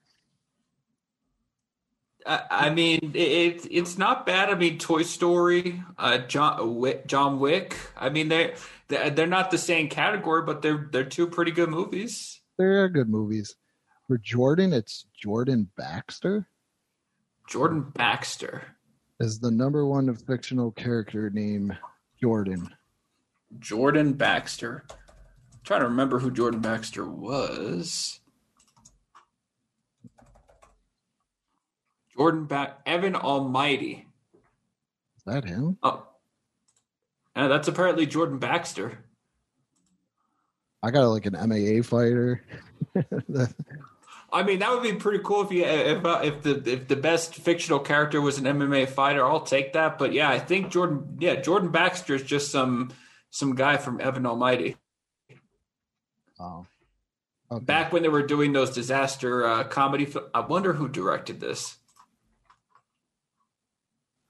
[2.26, 4.50] I, I mean, it, it's not bad.
[4.50, 7.76] I mean, Toy Story, uh, John Wick, John Wick.
[7.98, 8.56] I mean, they
[8.88, 12.42] they're, they're not the same category, but they're they're two pretty good movies.
[12.58, 13.56] they're good movies.
[14.08, 16.48] For Jordan, it's Jordan Baxter
[17.48, 18.64] Jordan Baxter,
[19.20, 21.78] is the number one fictional character named
[22.22, 22.70] Jordan.
[23.60, 24.86] Jordan Baxter.
[24.90, 28.20] I'm trying to remember who Jordan Baxter was.
[32.18, 34.08] Jordan ba- Evan Almighty.
[35.18, 35.78] Is that him?
[35.84, 36.06] Oh,
[37.36, 39.00] that's apparently Jordan Baxter.
[40.82, 42.44] I got like an MAA fighter.
[44.34, 46.96] I mean, that would be pretty cool if you if uh, if the if the
[46.96, 49.24] best fictional character was an MMA fighter.
[49.26, 49.98] I'll take that.
[49.98, 51.18] But yeah, I think Jordan.
[51.20, 52.92] Yeah, Jordan Baxter is just some
[53.30, 54.76] some guy from Evan Almighty.
[56.40, 56.66] oh,
[57.52, 57.64] okay.
[57.64, 61.78] Back when they were doing those disaster uh, comedy, I wonder who directed this.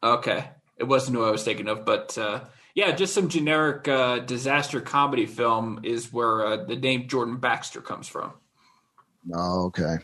[0.04, 2.42] Okay, it wasn't who I was thinking of, but uh,
[2.76, 7.80] yeah, just some generic uh, disaster comedy film is where uh, the name Jordan Baxter
[7.80, 8.34] comes from.
[9.34, 9.96] Oh, okay.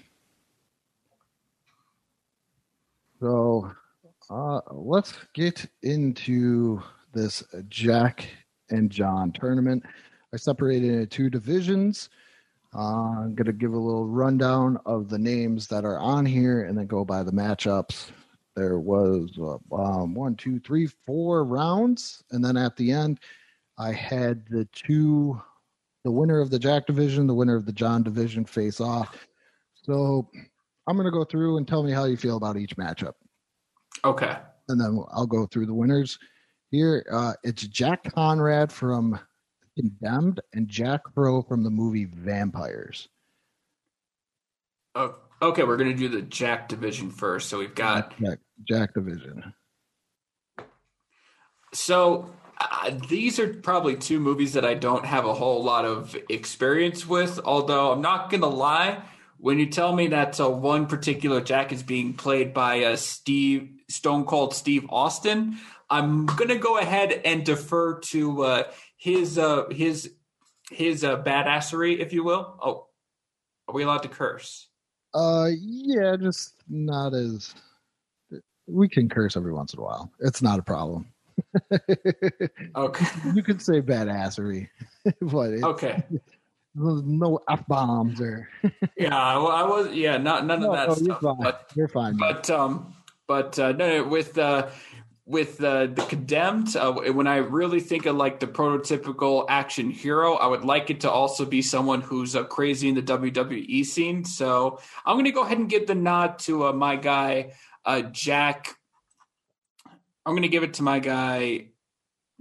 [3.20, 3.72] So
[4.30, 6.82] uh, let's get into
[7.14, 8.30] this Jack
[8.70, 9.84] and John tournament.
[10.34, 12.10] I separated into two divisions.
[12.74, 16.64] Uh, I'm going to give a little rundown of the names that are on here
[16.64, 18.12] and then go by the matchups.
[18.56, 22.24] There was uh, um, one, two, three, four rounds.
[22.32, 23.20] And then at the end,
[23.78, 25.42] I had the two
[26.04, 29.28] the winner of the Jack division, the winner of the John division face off.
[29.76, 30.30] So
[30.88, 33.14] I'm going to go through and tell me how you feel about each matchup.
[34.06, 34.38] Okay.
[34.70, 36.18] And then I'll go through the winners.
[36.72, 39.20] Here, uh, it's Jack Conrad from
[39.78, 43.08] Condemned and Jack Crow from the movie Vampires.
[44.96, 47.50] Oh, okay, we're gonna do the Jack division first.
[47.50, 49.54] So we've got Jack, Jack division.
[51.74, 56.16] so uh, these are probably two movies that I don't have a whole lot of
[56.30, 57.40] experience with.
[57.46, 59.02] Although I'm not gonna lie,
[59.38, 63.70] when you tell me that uh, one particular Jack is being played by uh, Steve
[63.90, 65.58] Stone Cold Steve Austin,
[65.90, 68.64] I'm gonna go ahead and defer to uh,
[68.98, 70.14] his uh, his
[70.70, 72.60] his uh, badassery, if you will.
[72.62, 72.88] Oh,
[73.68, 74.69] are we allowed to curse?
[75.14, 77.54] Uh, yeah, just not as.
[78.68, 80.12] We can curse every once in a while.
[80.20, 81.08] It's not a problem.
[82.76, 83.06] Okay.
[83.34, 84.68] you could say badassery,
[85.22, 86.04] but Okay.
[86.76, 88.48] no f bombs or
[88.98, 91.08] yeah, well, I was yeah, not none no, of that no, stuff.
[91.08, 91.38] you're fine.
[91.42, 92.18] But you're fine.
[92.18, 92.94] but um
[93.28, 94.68] but uh, no, no, with uh
[95.30, 100.48] with the condemned uh, when i really think of like the prototypical action hero i
[100.48, 104.26] would like it to also be someone who's uh, crazy in the wwe scene.
[104.26, 107.54] So i'm going to go ahead and give the nod to uh, my guy
[107.86, 108.76] uh, jack
[110.26, 111.68] i'm going to give it to my guy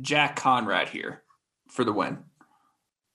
[0.00, 1.22] jack conrad here
[1.68, 2.18] for the win.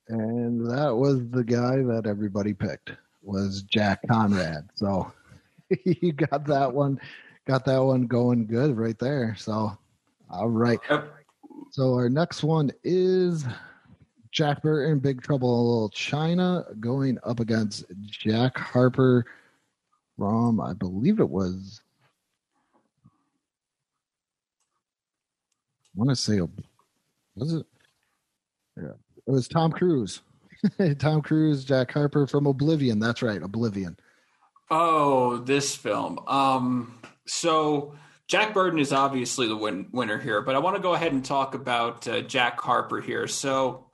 [0.09, 4.69] And that was the guy that everybody picked was Jack Conrad.
[4.75, 5.11] So
[5.85, 6.99] you got that one,
[7.45, 9.35] got that one going good right there.
[9.37, 9.77] So
[10.29, 10.79] all right.
[10.89, 11.13] Yep.
[11.71, 13.45] So our next one is
[14.31, 19.25] Jack Burton, Big Trouble in Little China, going up against Jack Harper
[20.17, 21.81] from I believe it was
[23.05, 23.09] I
[25.95, 26.39] want to say
[27.35, 27.65] was it
[28.77, 28.93] yeah
[29.27, 30.21] it was Tom Cruise.
[30.99, 32.99] Tom Cruise, Jack Harper from Oblivion.
[32.99, 33.97] That's right, Oblivion.
[34.69, 36.19] Oh, this film.
[36.27, 37.95] Um, so
[38.27, 41.23] Jack Burton is obviously the win- winner here, but I want to go ahead and
[41.23, 43.27] talk about uh, Jack Harper here.
[43.27, 43.89] So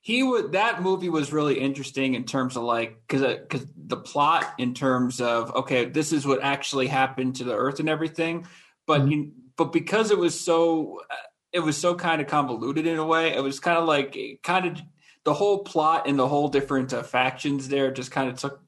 [0.00, 4.54] he would that movie was really interesting in terms of like because because the plot
[4.58, 8.46] in terms of okay, this is what actually happened to the Earth and everything,
[8.86, 9.10] but Mhm.
[9.10, 11.14] you, but because it was so uh,
[11.52, 14.66] it was so kind of convoluted in a way, it was kind of like kind
[14.66, 14.80] of
[15.24, 18.65] the whole plot and the whole different uh, factions there just kind of took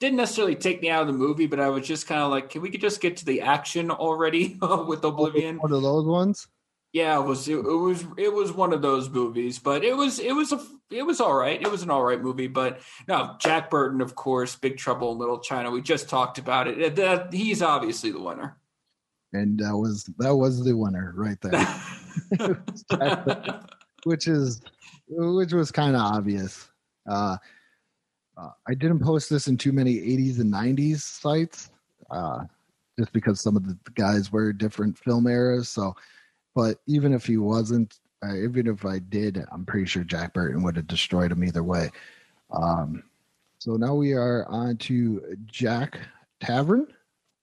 [0.00, 2.50] didn't necessarily take me out of the movie, but I was just kind of like,
[2.50, 5.58] can we could just get to the action already with Oblivion?
[5.58, 6.48] One of those ones.
[6.92, 10.18] Yeah, it was it, it was it was one of those movies, but it was
[10.18, 11.60] it was a it was all right.
[11.60, 15.18] It was an all right movie, but no, Jack Burton, of course, Big Trouble in
[15.18, 15.70] Little China.
[15.70, 16.96] We just talked about it.
[16.96, 18.56] That he's obviously the winner.
[19.32, 21.66] And that was that was the winner right there.
[24.04, 24.62] which is
[25.08, 26.70] which was kind of obvious.
[27.06, 27.36] Uh,
[28.36, 31.70] uh, I didn't post this in too many 80s and 90s sites,
[32.10, 32.44] uh,
[32.98, 35.68] just because some of the guys were different film eras.
[35.68, 35.94] So,
[36.54, 40.62] but even if he wasn't, uh, even if I did, I'm pretty sure Jack Burton
[40.62, 41.90] would have destroyed him either way.
[42.50, 43.02] Um,
[43.58, 45.98] so now we are on to Jack
[46.42, 46.86] Traven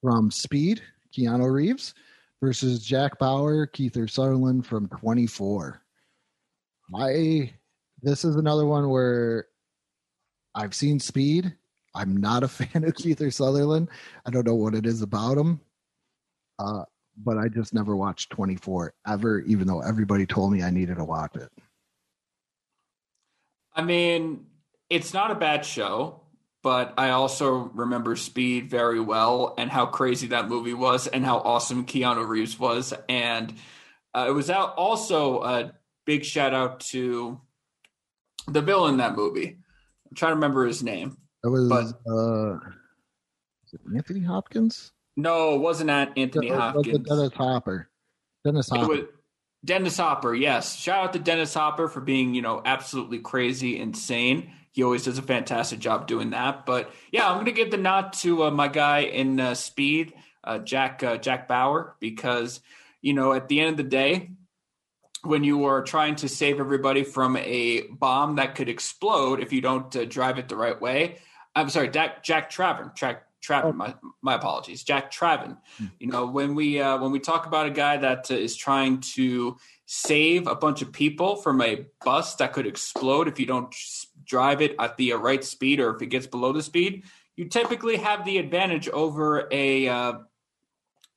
[0.01, 0.81] from Speed,
[1.15, 1.93] Keanu Reeves,
[2.41, 5.81] versus Jack Bauer, Kiefer Sutherland from 24.
[6.95, 7.53] I
[8.01, 9.47] this is another one where
[10.55, 11.53] I've seen Speed.
[11.95, 13.89] I'm not a fan of Kiefer Sutherland.
[14.25, 15.59] I don't know what it is about him.
[16.59, 16.83] Uh,
[17.17, 21.03] but I just never watched 24 ever, even though everybody told me I needed to
[21.03, 21.49] watch it.
[23.75, 24.47] I mean,
[24.89, 26.21] it's not a bad show,
[26.61, 31.37] but I also remember Speed very well and how crazy that movie was and how
[31.39, 32.93] awesome Keanu Reeves was.
[33.09, 33.53] And
[34.13, 35.73] uh, it was out also a
[36.05, 37.39] big shout out to
[38.47, 39.57] the villain in that movie.
[40.13, 41.17] I'm trying to remember his name.
[41.41, 42.59] That was But- uh,
[43.73, 44.91] it Anthony Hopkins?
[45.17, 47.07] No, it wasn't that Anthony was Hopkins.
[47.07, 47.89] Dennis Hopper.
[48.45, 48.87] Dennis Hopper.
[48.87, 48.99] was
[49.65, 50.75] Dennis Hopper, yes.
[50.75, 54.51] Shout out to Dennis Hopper for being, you know, absolutely crazy, insane.
[54.71, 56.67] He always does a fantastic job doing that.
[56.67, 60.13] But yeah, I'm going to give the nod to uh, my guy in uh, Speed,
[60.43, 62.59] uh, Jack uh, Jack Bauer, because
[63.01, 64.29] you know, at the end of the day,
[65.23, 69.61] when you are trying to save everybody from a bomb that could explode if you
[69.61, 71.17] don't uh, drive it the right way,
[71.55, 73.75] I'm sorry, Jack Jack Traven, Jack Traven.
[73.75, 75.57] My my apologies, Jack Traven.
[75.99, 78.99] You know, when we uh, when we talk about a guy that uh, is trying
[79.15, 83.73] to save a bunch of people from a bus that could explode if you don't
[84.25, 87.03] drive it at the uh, right speed or if it gets below the speed,
[87.35, 90.15] you typically have the advantage over a.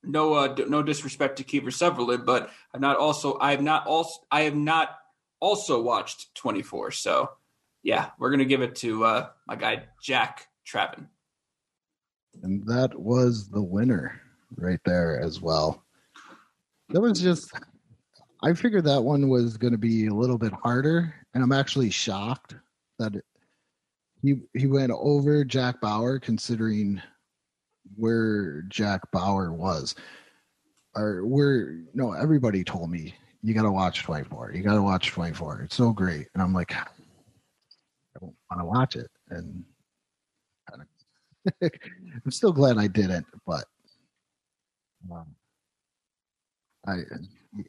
[0.03, 3.37] No, uh, no disrespect to Kiefer Sutherland, but I'm not also.
[3.39, 4.21] I have not also.
[4.31, 4.97] I have not
[5.39, 6.91] also watched 24.
[6.91, 7.29] So,
[7.83, 11.07] yeah, we're gonna give it to uh, my guy Jack Traven.
[12.43, 14.21] and that was the winner
[14.55, 15.83] right there as well.
[16.89, 17.51] That was just
[18.43, 22.55] I figured that one was to be a little bit harder, and I'm actually shocked
[22.99, 23.25] that it,
[24.21, 27.01] he he went over Jack Bauer considering
[27.95, 29.95] where Jack Bauer was.
[30.95, 34.53] Or where no, everybody told me you got to watch 24.
[34.53, 35.61] You got to watch 24.
[35.61, 36.85] It's so great, and I'm like, I
[38.19, 39.63] don't want to watch it, and
[40.69, 40.87] kind of
[42.25, 43.65] I'm still glad I didn't, but
[45.11, 45.27] um,
[46.87, 46.97] I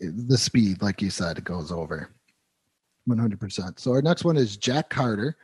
[0.01, 2.11] the speed, like you said, it goes over
[3.07, 3.41] 100.
[3.41, 5.37] percent So our next one is Jack Carter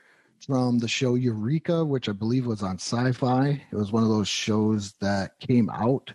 [0.47, 3.63] from the show Eureka, which I believe was on Sci-Fi.
[3.71, 6.13] It was one of those shows that came out,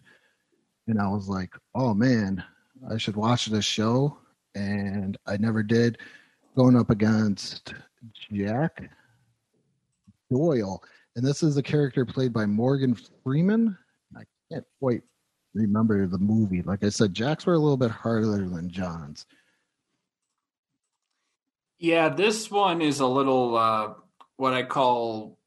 [0.88, 2.44] and I was like, "Oh man,
[2.90, 4.18] I should watch this show,"
[4.56, 5.98] and I never did.
[6.56, 7.74] Going up against
[8.32, 8.92] Jack
[10.32, 10.84] Doyle,
[11.16, 13.78] and this is a character played by Morgan Freeman.
[14.16, 15.04] I can't quite
[15.54, 16.62] remember the movie.
[16.62, 19.26] Like I said, Jack's were a little bit harder than John's.
[21.80, 23.94] Yeah, this one is a little uh,
[24.40, 25.38] what I call.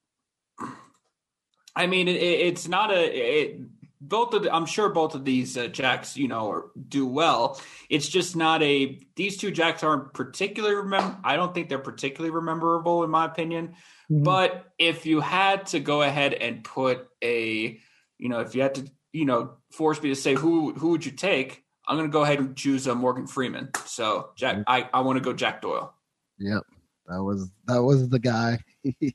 [1.75, 3.03] I mean, it, it's not a.
[3.03, 3.61] It,
[4.01, 7.61] both of the, I'm sure both of these uh, jacks, you know, are, do well.
[7.89, 9.01] It's just not a.
[9.17, 11.17] These two jacks aren't particularly remember.
[11.25, 13.77] I don't think they're particularly rememberable in my opinion.
[14.11, 14.25] Mhm.
[14.25, 17.81] But if you had to go ahead and put a,
[18.19, 21.07] you know, if you had to, you know, force me to say who who would
[21.07, 23.71] you take, I'm going to go ahead and choose uh, Morgan Freeman.
[23.87, 25.95] So Jack, I I want to go Jack Doyle.
[26.39, 26.63] Yep,
[27.09, 28.59] that was that was the guy.
[28.85, 29.15] that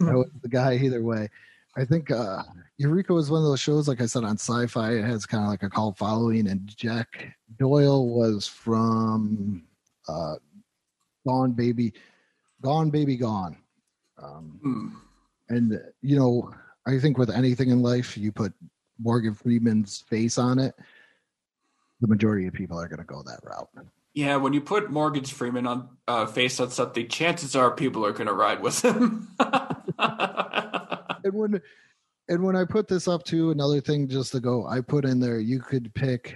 [0.00, 1.28] was the guy either way.
[1.76, 2.42] I think uh
[2.78, 4.92] Eureka was one of those shows, like I said, on sci-fi.
[4.92, 9.64] It has kind of like a cult following, and Jack Doyle was from
[10.08, 10.36] uh
[11.26, 11.92] Gone Baby,
[12.62, 13.56] Gone Baby Gone.
[14.22, 14.88] Um, Hmm.
[15.48, 16.50] and you know,
[16.86, 18.52] I think with anything in life, you put
[18.98, 20.74] Morgan Freeman's face on it.
[22.00, 23.68] The majority of people are going to go that route.
[24.16, 28.12] Yeah, when you put Morgan Freeman on uh, face on something, chances are people are
[28.12, 29.28] going to ride with him.
[29.98, 31.60] and when
[32.26, 35.20] and when I put this up to another thing just to go, I put in
[35.20, 36.34] there you could pick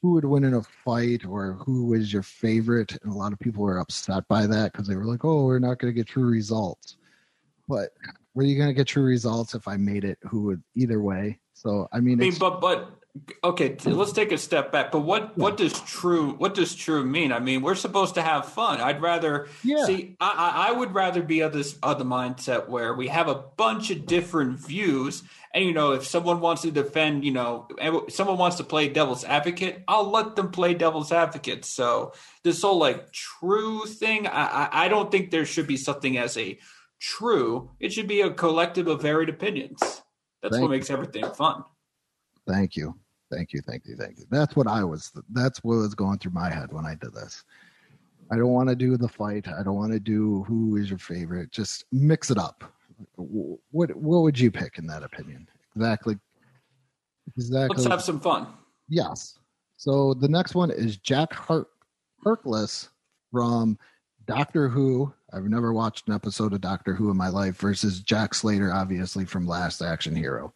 [0.00, 3.38] who would win in a fight or who was your favorite, and a lot of
[3.40, 6.06] people were upset by that because they were like, "Oh, we're not going to get
[6.06, 6.96] true results."
[7.68, 7.90] But
[8.32, 11.40] were you going to get true results if I made it who would either way?
[11.52, 12.90] So I mean, I mean, it's- but but
[13.42, 14.92] okay, let's take a step back.
[14.92, 17.32] But what what does true what does true mean?
[17.32, 18.80] I mean, we're supposed to have fun.
[18.80, 19.84] I'd rather Yeah.
[19.84, 20.16] see.
[20.20, 23.90] I I I would rather be of this other mindset where we have a bunch
[23.90, 25.22] of different views.
[25.54, 27.68] And you know, if someone wants to defend, you know,
[28.08, 31.64] someone wants to play devil's advocate, I'll let them play devil's advocate.
[31.64, 32.12] So
[32.44, 36.36] this whole like true thing, I I, I don't think there should be something as
[36.36, 36.58] a
[37.00, 37.70] true.
[37.80, 40.02] It should be a collective of varied opinions.
[40.42, 41.64] That's Thank what makes everything fun.
[42.48, 42.94] Thank you.
[43.30, 43.60] Thank you.
[43.60, 43.96] Thank you.
[43.96, 44.24] Thank you.
[44.30, 47.44] That's what I was that's what was going through my head when I did this.
[48.30, 49.46] I don't want to do the fight.
[49.48, 51.50] I don't want to do who is your favorite.
[51.50, 52.64] Just mix it up.
[53.16, 55.48] What what would you pick in that opinion?
[55.76, 56.18] Exactly.
[57.36, 57.76] Exactly.
[57.76, 58.46] Let's have some fun.
[58.88, 59.38] Yes.
[59.76, 61.68] So the next one is Jack Hart
[62.24, 62.88] Harkness
[63.30, 63.78] from
[64.26, 65.12] Doctor Who.
[65.32, 69.26] I've never watched an episode of Doctor Who in my life versus Jack Slater, obviously
[69.26, 70.54] from Last Action Hero.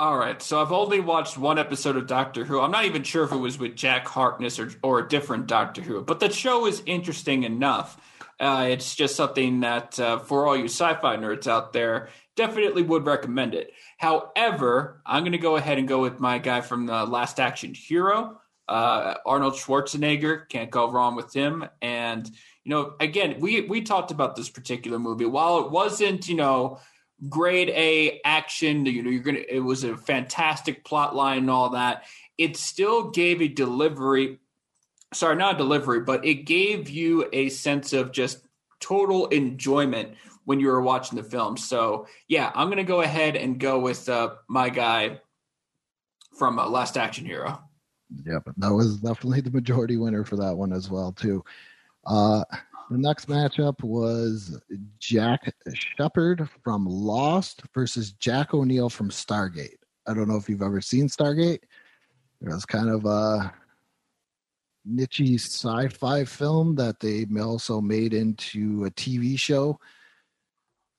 [0.00, 2.60] All right, so I've only watched one episode of Doctor Who.
[2.60, 5.82] I'm not even sure if it was with Jack Harkness or or a different Doctor
[5.82, 8.00] Who, but the show is interesting enough.
[8.38, 13.06] Uh, it's just something that uh, for all you sci-fi nerds out there, definitely would
[13.06, 13.72] recommend it.
[13.96, 17.74] However, I'm going to go ahead and go with my guy from the Last Action
[17.74, 20.48] Hero, uh, Arnold Schwarzenegger.
[20.48, 21.68] Can't go wrong with him.
[21.82, 22.24] And
[22.62, 25.24] you know, again, we we talked about this particular movie.
[25.24, 26.78] While it wasn't, you know
[27.28, 28.86] grade A action.
[28.86, 29.42] You know, you're gonna.
[29.48, 32.04] It was a fantastic plot line and all that.
[32.36, 34.38] It still gave a delivery.
[35.14, 38.46] Sorry, not a delivery, but it gave you a sense of just
[38.80, 41.56] total enjoyment when you were watching the film.
[41.56, 45.20] So yeah, I'm gonna go ahead and go with uh, my guy
[46.38, 47.60] from uh, Last Action Hero.
[48.24, 51.44] Yep, that was definitely the majority winner for that one as well too.
[52.06, 52.44] Uh,
[52.90, 54.60] the next matchup was
[54.98, 59.76] Jack Shepard from Lost versus Jack O'Neill from Stargate.
[60.06, 61.60] I don't know if you've ever seen Stargate.
[62.40, 63.52] It was kind of a
[64.84, 69.78] niche sci-fi film that they also made into a TV show.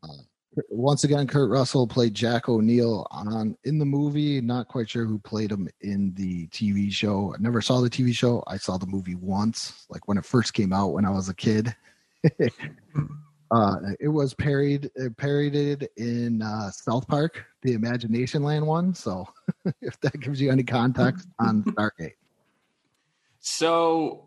[0.03, 0.23] Uh,
[0.69, 4.41] once again, Kurt Russell played Jack O'Neill on in the movie.
[4.41, 7.33] Not quite sure who played him in the TV show.
[7.35, 8.43] I never saw the TV show.
[8.47, 11.35] I saw the movie once, like when it first came out when I was a
[11.35, 11.75] kid.
[13.51, 18.93] uh, it was parodied uh, parodied in uh, South Park, the Imagination Land one.
[18.93, 19.27] So,
[19.81, 22.15] if that gives you any context on Stargate,
[23.39, 24.25] So,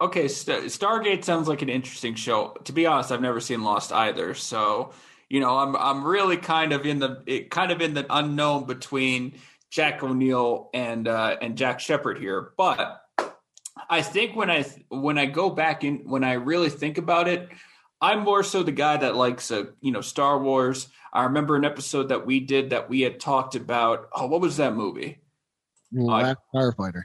[0.00, 2.56] okay, St- Stargate sounds like an interesting show.
[2.64, 4.34] To be honest, I've never seen Lost either.
[4.34, 4.92] So,
[5.30, 8.66] you know, I'm I'm really kind of in the it, kind of in the unknown
[8.66, 9.38] between
[9.70, 12.52] Jack O'Neill and uh, and Jack Shepard here.
[12.58, 13.00] But
[13.88, 17.48] I think when I when I go back in when I really think about it,
[18.00, 20.88] I'm more so the guy that likes uh, you know Star Wars.
[21.12, 24.08] I remember an episode that we did that we had talked about.
[24.12, 25.20] Oh, what was that movie?
[25.92, 27.02] Last Starfighter.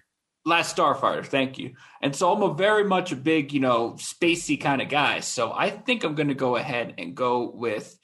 [0.48, 1.74] Last Starfighter, thank you.
[2.04, 5.22] And so I'm a very much a big, you know, spacey kind of guy.
[5.22, 7.98] So I think I'm going to go ahead and go with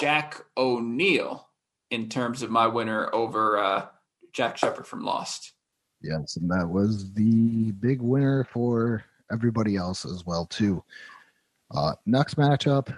[0.00, 1.48] Jack O'Neill
[1.90, 3.86] in terms of my winner over uh,
[4.32, 5.52] Jack Shepard from Lost.
[6.02, 10.82] Yes, and that was the big winner for everybody else as well too.
[11.74, 12.94] Uh, next matchup,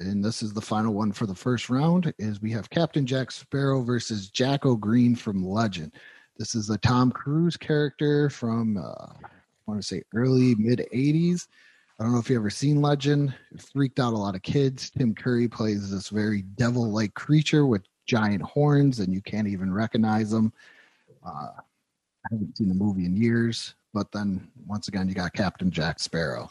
[0.00, 3.30] and this is the final one for the first round, is we have Captain Jack
[3.30, 5.92] Sparrow versus Jack O'Green from Legend.
[6.36, 9.28] This is a Tom Cruise character from, uh, I
[9.66, 11.48] want to say early mid 80s.
[12.00, 13.34] I don't know if you ever seen Legend.
[13.52, 14.90] It freaked out a lot of kids.
[14.90, 19.72] Tim Curry plays this very devil like creature with giant horns, and you can't even
[19.72, 20.52] recognize him.
[21.26, 25.70] Uh, I haven't seen the movie in years, but then once again, you got Captain
[25.72, 26.48] Jack Sparrow.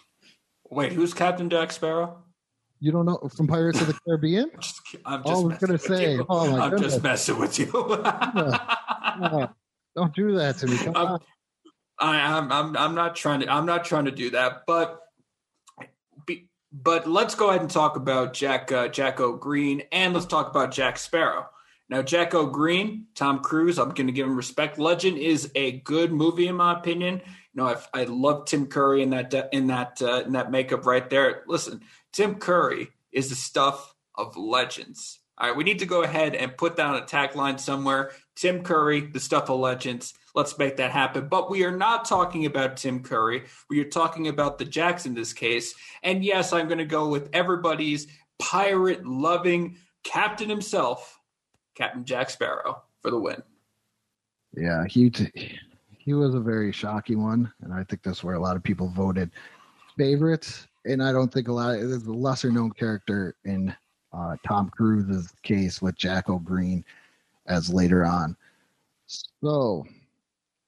[0.69, 2.17] Wait, who's Captain Jack Sparrow?
[2.81, 4.51] You don't know from Pirates of the Caribbean?
[4.53, 6.25] I'm just, I'm Oh, I was messing gonna with say, you.
[6.27, 6.91] oh my I'm goodness.
[6.93, 7.71] just messing with you.
[9.19, 9.49] Oh,
[9.95, 10.77] don't do that to me.
[10.77, 11.19] Come I'm- on.
[11.99, 15.01] I, I'm I'm I'm not trying to I'm not trying to do that, but
[16.83, 20.71] but let's go ahead and talk about Jack uh, Jack O'Green and let's talk about
[20.71, 21.47] Jack Sparrow.
[21.89, 24.77] Now, Jack O'Green, Tom Cruise, I'm going to give him respect.
[24.77, 27.21] Legend is a good movie in my opinion.
[27.53, 30.85] You know, I've, I love Tim Curry in that in that uh, in that makeup
[30.85, 31.43] right there.
[31.47, 35.19] Listen, Tim Curry is the stuff of legends.
[35.37, 38.11] All right, we need to go ahead and put down a tagline somewhere.
[38.37, 40.13] Tim Curry, the stuff of legends.
[40.35, 41.27] Let's make that happen.
[41.27, 43.45] But we are not talking about Tim Curry.
[43.69, 45.73] We are talking about the Jacks in this case.
[46.03, 48.07] And yes, I'm going to go with everybody's
[48.39, 51.19] pirate loving captain himself,
[51.75, 53.41] Captain Jack Sparrow, for the win.
[54.53, 55.59] Yeah, he t-
[55.97, 58.87] he was a very shocking one, and I think that's where a lot of people
[58.89, 59.31] voted
[59.97, 60.67] favorites.
[60.85, 61.73] And I don't think a lot.
[61.73, 63.75] There's a lesser known character in
[64.13, 66.85] uh, Tom Cruise's case with Jack O'Green,
[67.47, 68.35] as later on.
[69.07, 69.85] So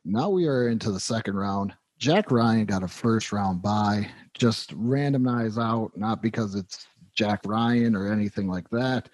[0.05, 1.73] now we are into the second round.
[1.97, 7.95] Jack Ryan got a first round bye, just randomized out, not because it's Jack Ryan
[7.95, 9.09] or anything like that.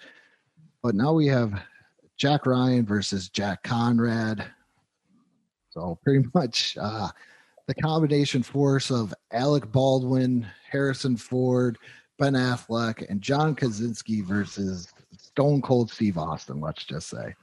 [0.82, 1.60] But now we have
[2.16, 4.44] Jack Ryan versus Jack Conrad.
[5.70, 7.08] So pretty much uh,
[7.66, 11.78] the combination force of Alec Baldwin, Harrison Ford,
[12.18, 16.60] Ben Affleck, and John Krasinski versus Stone Cold Steve Austin.
[16.60, 17.34] Let's just say.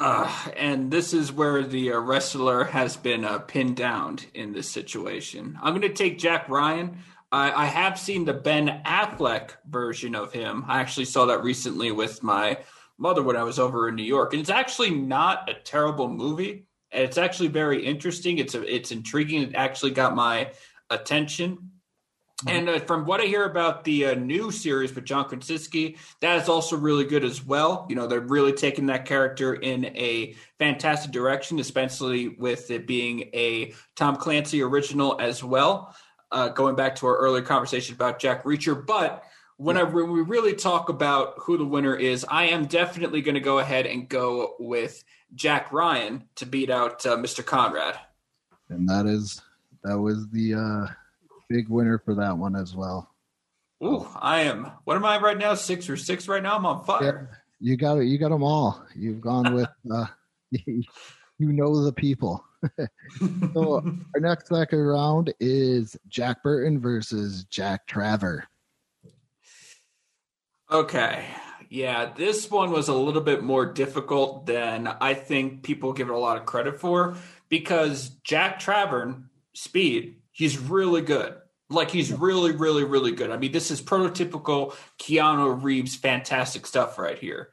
[0.00, 4.66] Uh, and this is where the uh, wrestler has been uh, pinned down in this
[4.66, 5.58] situation.
[5.62, 6.96] I'm going to take Jack Ryan.
[7.30, 10.64] I, I have seen the Ben Affleck version of him.
[10.66, 12.60] I actually saw that recently with my
[12.96, 16.64] mother when I was over in New York, and it's actually not a terrible movie.
[16.90, 18.38] And It's actually very interesting.
[18.38, 19.42] It's a, it's intriguing.
[19.42, 20.52] It actually got my
[20.88, 21.69] attention.
[22.46, 26.40] And uh, from what I hear about the uh, new series with John Krasinski, that
[26.40, 27.86] is also really good as well.
[27.88, 33.30] You know, they're really taking that character in a fantastic direction, especially with it being
[33.34, 35.94] a Tom Clancy original as well.
[36.32, 39.24] Uh, going back to our earlier conversation about Jack Reacher, but
[39.56, 43.34] when I when we really talk about who the winner is, I am definitely going
[43.34, 47.44] to go ahead and go with Jack Ryan to beat out uh, Mr.
[47.44, 47.98] Conrad.
[48.70, 49.42] And that is
[49.82, 50.92] that was the uh,
[51.50, 53.12] big winner for that one as well.
[53.84, 54.70] Ooh, I am.
[54.84, 55.54] What am I right now?
[55.54, 56.56] Six or six right now?
[56.56, 57.42] I'm on fire.
[57.58, 58.06] You got it.
[58.06, 58.82] You got them all.
[58.94, 59.68] You've gone with.
[59.92, 60.06] Uh,
[60.50, 60.84] you
[61.38, 62.44] know the people.
[63.54, 63.82] so
[64.14, 68.42] our next second round is Jack Burton versus Jack Traven.
[70.70, 71.24] Okay.
[71.70, 76.14] Yeah, this one was a little bit more difficult than I think people give it
[76.14, 77.16] a lot of credit for
[77.48, 79.24] because Jack Traven,
[79.54, 81.39] speed, he's really good.
[81.70, 83.30] Like he's really, really, really good.
[83.30, 87.50] I mean, this is prototypical Keanu Reeves fantastic stuff right here.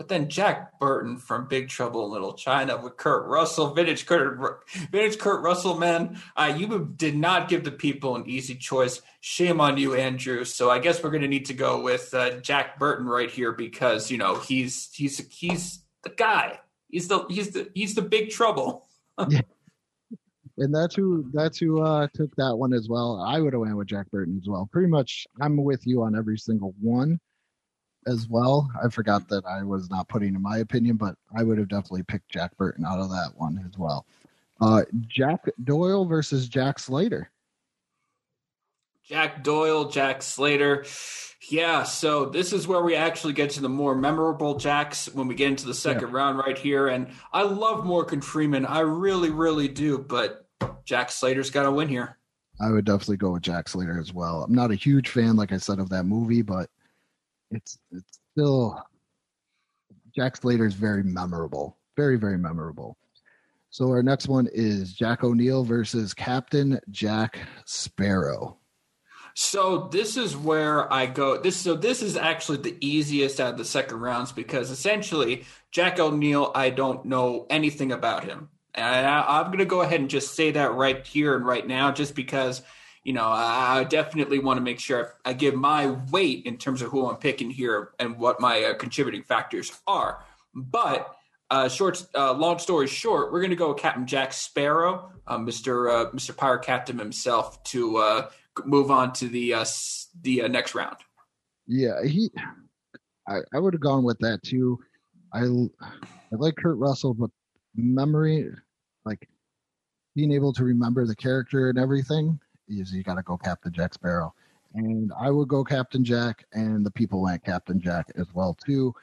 [0.00, 4.66] But then Jack Burton from Big Trouble in Little China with Kurt Russell, vintage Kurt,
[4.90, 6.18] vintage Kurt Russell, man.
[6.34, 9.02] Uh, you did not give the people an easy choice.
[9.20, 10.44] Shame on you, Andrew.
[10.46, 13.52] So I guess we're going to need to go with uh, Jack Burton right here
[13.52, 16.60] because you know he's he's he's the guy.
[16.88, 18.88] He's the he's the he's the Big Trouble.
[20.60, 23.24] And that's who that's who uh, took that one as well.
[23.26, 24.68] I would have went with Jack Burton as well.
[24.70, 27.18] Pretty much, I'm with you on every single one
[28.06, 28.70] as well.
[28.82, 32.02] I forgot that I was not putting in my opinion, but I would have definitely
[32.02, 34.04] picked Jack Burton out of that one as well.
[34.60, 37.30] Uh, Jack Doyle versus Jack Slater.
[39.02, 40.84] Jack Doyle, Jack Slater.
[41.48, 45.34] Yeah, so this is where we actually get to the more memorable Jacks when we
[45.34, 46.88] get into the second round right here.
[46.88, 48.66] And I love Morgan Freeman.
[48.66, 49.98] I really, really do.
[49.98, 50.39] But
[50.90, 52.18] Jack Slater's got to win here.
[52.60, 54.42] I would definitely go with Jack Slater as well.
[54.42, 56.68] I'm not a huge fan, like I said, of that movie, but
[57.52, 58.84] it's it's still
[60.16, 62.96] Jack Slater is very memorable, very very memorable.
[63.70, 68.58] So our next one is Jack O'Neill versus Captain Jack Sparrow.
[69.34, 71.40] So this is where I go.
[71.40, 76.00] This so this is actually the easiest out of the second rounds because essentially Jack
[76.00, 78.48] O'Neill, I don't know anything about him.
[78.74, 81.66] And I, I'm going to go ahead and just say that right here and right
[81.66, 82.62] now, just because
[83.04, 86.90] you know, I definitely want to make sure I give my weight in terms of
[86.90, 90.22] who I'm picking here and what my uh, contributing factors are.
[90.54, 91.14] But
[91.50, 95.38] uh, short, uh, long story short, we're going to go with Captain Jack Sparrow, uh,
[95.38, 95.90] Mr.
[95.90, 96.36] Uh, Mr.
[96.36, 98.30] Pirate Captain himself, to uh,
[98.64, 99.64] move on to the uh,
[100.20, 100.96] the next round.
[101.66, 102.30] Yeah, he.
[103.26, 104.78] I, I would have gone with that too.
[105.32, 105.44] I
[105.82, 107.30] I like Kurt Russell, but
[107.74, 108.50] memory,
[109.04, 109.28] like
[110.14, 113.94] being able to remember the character and everything, is you got to go Captain Jack
[113.94, 114.34] Sparrow.
[114.74, 118.94] And I would go Captain Jack, and the people went Captain Jack as well too.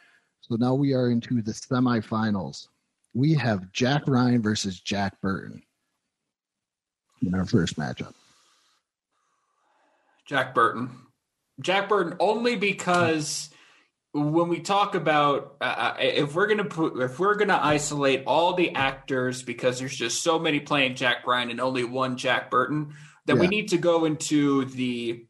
[0.42, 2.68] So now we are into the semifinals.
[3.14, 5.62] We have Jack Ryan versus Jack Burton
[7.22, 8.14] in our first matchup.
[10.26, 10.90] Jack Burton.
[11.60, 13.50] Jack Burton only because
[14.18, 18.74] when we talk about uh, if we're gonna put if we're gonna isolate all the
[18.74, 22.94] actors because there's just so many playing Jack Ryan and only one Jack Burton,
[23.26, 25.26] then we need to go into the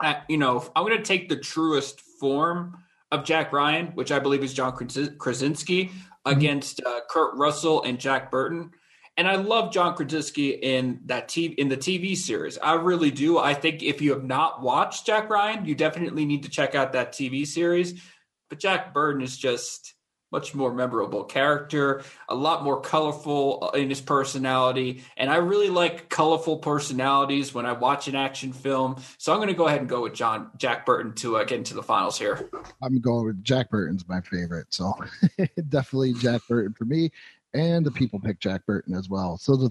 [0.00, 2.78] uh, you know I'm gonna take the truest form
[3.12, 5.90] of Jack Ryan, which I believe is John Kras- Krasinski
[6.24, 8.70] against uh, Kurt Russell and Jack Burton.
[9.16, 12.56] And I love John Krasinski in that TV in the TV series.
[12.58, 13.38] I really do.
[13.38, 16.92] I think if you have not watched Jack Ryan, you definitely need to check out
[16.92, 18.00] that TV series.
[18.48, 19.94] But Jack Burton is just
[20.32, 26.08] much more memorable character, a lot more colorful in his personality, and I really like
[26.08, 28.96] colorful personalities when I watch an action film.
[29.18, 31.58] So I'm going to go ahead and go with John Jack Burton to uh, get
[31.58, 32.50] into the finals here.
[32.82, 34.94] I'm going with Jack Burton's my favorite, so
[35.68, 37.10] definitely Jack Burton for me.
[37.54, 39.36] And the people pick Jack Burton as well.
[39.36, 39.70] So the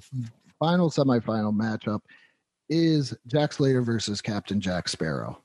[0.59, 2.01] final semifinal matchup
[2.69, 5.41] is Jack Slater versus Captain Jack Sparrow.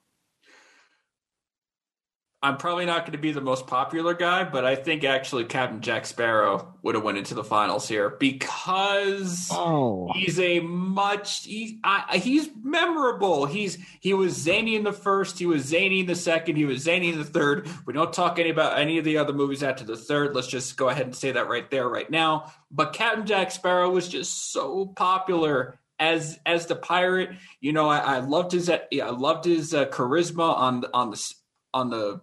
[2.45, 5.81] I'm probably not going to be the most popular guy, but I think actually Captain
[5.81, 11.81] Jack Sparrow would have went into the finals here because Oh, he's a much he,
[11.83, 13.47] I, he's memorable.
[13.47, 16.83] He's he was zany in the first, he was zany in the second, he was
[16.83, 17.67] zany in the third.
[17.87, 20.35] We don't talk any about any of the other movies after the third.
[20.35, 22.53] Let's just go ahead and say that right there, right now.
[22.71, 27.31] But Captain Jack Sparrow was just so popular as as the pirate.
[27.63, 31.35] You know, I, I loved his I loved his uh, charisma on on the
[31.73, 32.21] on the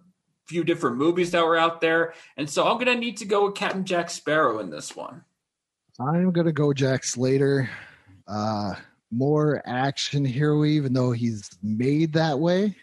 [0.52, 2.12] few different movies that were out there.
[2.36, 5.24] And so I'm going to need to go with Captain Jack Sparrow in this one.
[5.98, 7.68] I'm gonna go Jack Slater.
[8.26, 8.74] Uh,
[9.10, 12.74] more action hero, even though he's made that way.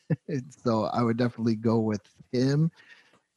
[0.64, 2.02] so I would definitely go with
[2.32, 2.72] him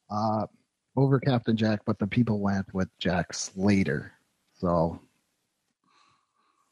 [0.09, 0.47] uh,
[0.95, 4.11] over Captain Jack, but the people went with Jack Slater.
[4.55, 4.99] So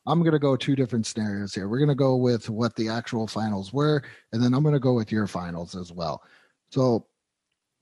[0.07, 1.67] I'm going to go two different scenarios here.
[1.67, 4.01] We're going to go with what the actual finals were,
[4.31, 6.23] and then I'm going to go with your finals as well.
[6.69, 7.05] So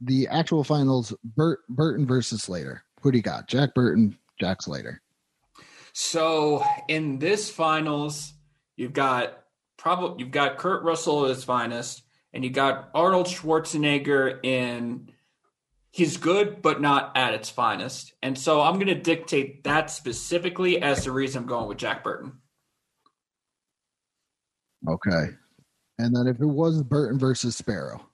[0.01, 2.83] the actual finals, Burt, Burton versus Slater.
[3.01, 3.47] Who do you got?
[3.47, 5.01] Jack Burton, Jack Slater.
[5.93, 8.33] So in this finals,
[8.75, 9.43] you've got
[9.77, 15.09] probably you've got Kurt Russell at his finest, and you got Arnold Schwarzenegger in
[15.91, 18.13] he's good but not at its finest.
[18.21, 22.03] And so I'm going to dictate that specifically as the reason I'm going with Jack
[22.03, 22.33] Burton.
[24.87, 25.29] Okay.
[25.97, 28.05] And then if it was Burton versus Sparrow.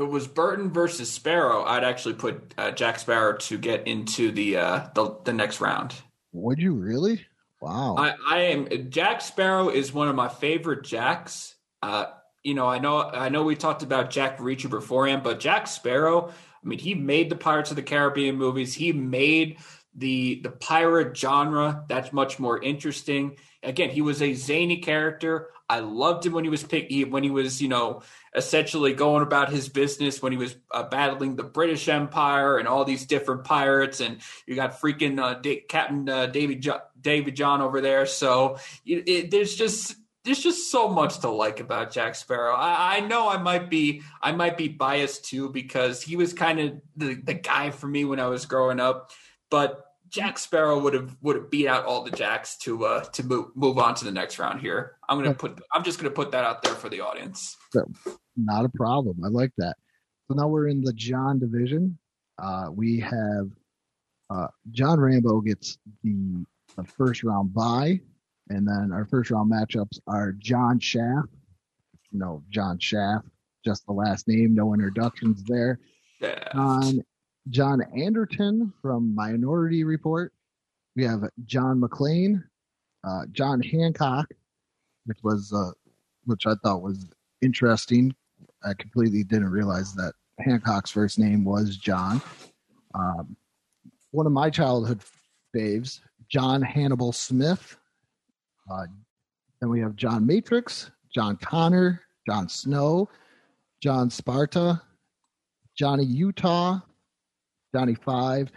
[0.00, 4.56] It was Burton versus Sparrow, I'd actually put uh, Jack Sparrow to get into the
[4.56, 5.94] uh, the, the next round.
[6.32, 7.26] Would you really?
[7.60, 7.96] Wow.
[7.98, 11.54] I, I am Jack Sparrow is one of my favorite Jacks.
[11.82, 12.06] Uh,
[12.42, 16.30] you know, I know I know we talked about Jack Reacher beforehand, but Jack Sparrow,
[16.30, 18.72] I mean, he made the Pirates of the Caribbean movies.
[18.72, 19.58] He made
[19.94, 23.36] the the pirate genre that's much more interesting.
[23.62, 25.48] Again, he was a zany character.
[25.70, 28.02] I loved him when he was pick, he, when he was, you know,
[28.34, 32.84] essentially going about his business when he was uh, battling the British Empire and all
[32.84, 37.80] these different pirates, and you got freaking uh, Captain uh, David jo- David John over
[37.80, 38.04] there.
[38.04, 39.94] So it, it, there's just
[40.24, 42.54] there's just so much to like about Jack Sparrow.
[42.54, 46.58] I, I know I might be I might be biased too because he was kind
[46.58, 49.12] of the, the guy for me when I was growing up,
[49.50, 53.22] but Jack Sparrow would have would have beat out all the Jacks to uh to
[53.22, 54.96] move move on to the next round here.
[55.08, 57.56] I'm gonna put I'm just gonna put that out there for the audience.
[58.36, 59.18] Not a problem.
[59.24, 59.76] I like that.
[60.28, 61.98] So now we're in the John division.
[62.40, 63.48] Uh, we have
[64.30, 66.44] uh, John Rambo gets the,
[66.76, 68.00] the first round bye,
[68.48, 71.28] and then our first round matchups are John Shaft.
[72.12, 73.26] You know, John Shaft,
[73.64, 75.80] just the last name, no introductions there.
[76.20, 76.48] Yeah.
[76.54, 77.00] John
[77.50, 80.32] John Anderton from Minority Report.
[80.96, 82.42] We have John McClane,
[83.06, 84.26] uh, John Hancock,
[85.06, 85.72] which was uh,
[86.24, 87.06] which I thought was
[87.42, 88.14] interesting.
[88.64, 92.20] I completely didn't realize that Hancock's first name was John.
[92.94, 93.36] Um,
[94.10, 95.00] one of my childhood
[95.54, 97.76] faves, John Hannibal Smith.
[98.70, 98.86] Uh,
[99.60, 103.08] Then we have John Matrix, John Connor, Jon Snow,
[103.82, 104.80] John Sparta,
[105.76, 106.80] Johnny Utah,
[107.74, 108.50] Johnny Five,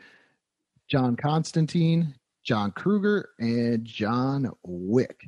[0.89, 5.19] John Constantine, John Kruger, and John Wick.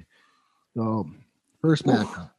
[0.75, 1.09] So
[1.61, 2.31] first matchup.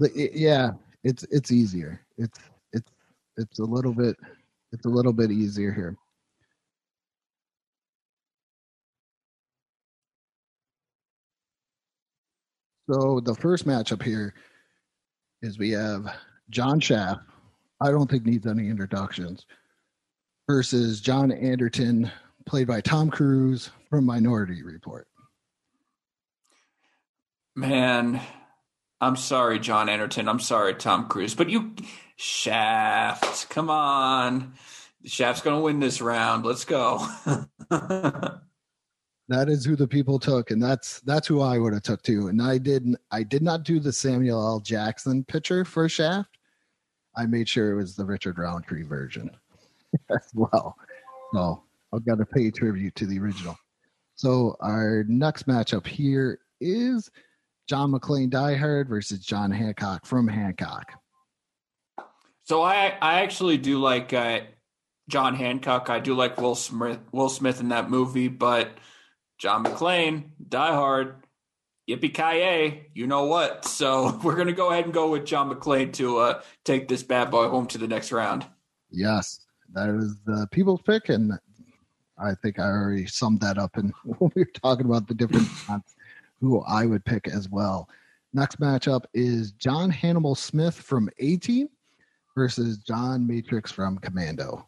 [0.00, 0.72] It- yeah,
[1.04, 2.00] it's it's easier.
[2.18, 2.38] It's
[2.72, 2.90] it's
[3.36, 4.16] it's a little bit
[4.72, 5.96] it's a little bit easier here.
[12.90, 14.34] So the first matchup here
[15.42, 16.06] is we have
[16.50, 17.20] John Shaft.
[17.80, 19.44] I don't think needs any introductions.
[20.48, 22.10] Versus John Anderton,
[22.46, 25.08] played by Tom Cruise from Minority Report.
[27.56, 28.20] Man,
[29.00, 30.28] I'm sorry, John Anderton.
[30.28, 31.34] I'm sorry, Tom Cruise.
[31.34, 31.74] But you,
[32.16, 34.54] Shaft, come on.
[35.04, 36.44] Shaft's going to win this round.
[36.44, 37.06] Let's go.
[39.28, 42.28] That is who the people took, and that's that's who I would have took too.
[42.28, 42.96] And I didn't.
[43.10, 44.60] I did not do the Samuel L.
[44.60, 46.38] Jackson picture for Shaft.
[47.16, 49.30] I made sure it was the Richard Roundtree version
[50.10, 50.76] as well.
[51.32, 53.56] So I've got to pay tribute to the original.
[54.14, 57.10] So our next matchup here is
[57.68, 60.92] John McClane Diehard versus John Hancock from Hancock.
[62.44, 64.40] so I, I actually do like uh,
[65.08, 65.90] John Hancock.
[65.90, 68.70] I do like Will Smith, Will Smith in that movie, but
[69.38, 71.16] John McClane, Die Hard,
[71.88, 73.64] yippee ki you know what?
[73.64, 77.30] So we're gonna go ahead and go with John McClane to uh, take this bad
[77.30, 78.46] boy home to the next round.
[78.90, 79.45] Yes,
[79.76, 81.38] that is the people's pick, and
[82.18, 83.76] I think I already summed that up.
[83.76, 85.46] And when we were talking about the different
[86.40, 87.88] who I would pick as well.
[88.32, 91.68] Next matchup is John Hannibal Smith from A Team
[92.34, 94.66] versus John Matrix from Commando.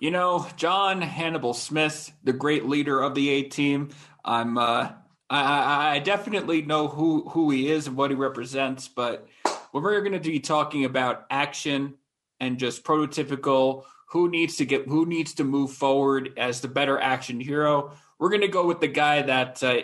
[0.00, 3.90] You know, John Hannibal Smith, the great leader of the A team.
[4.24, 4.92] I'm uh
[5.28, 9.26] I, I I definitely know who who he is and what he represents, but
[9.72, 11.94] when we're going to be talking about action
[12.40, 16.98] and just prototypical who needs to get who needs to move forward as the better
[16.98, 19.80] action hero, we're going to go with the guy that uh,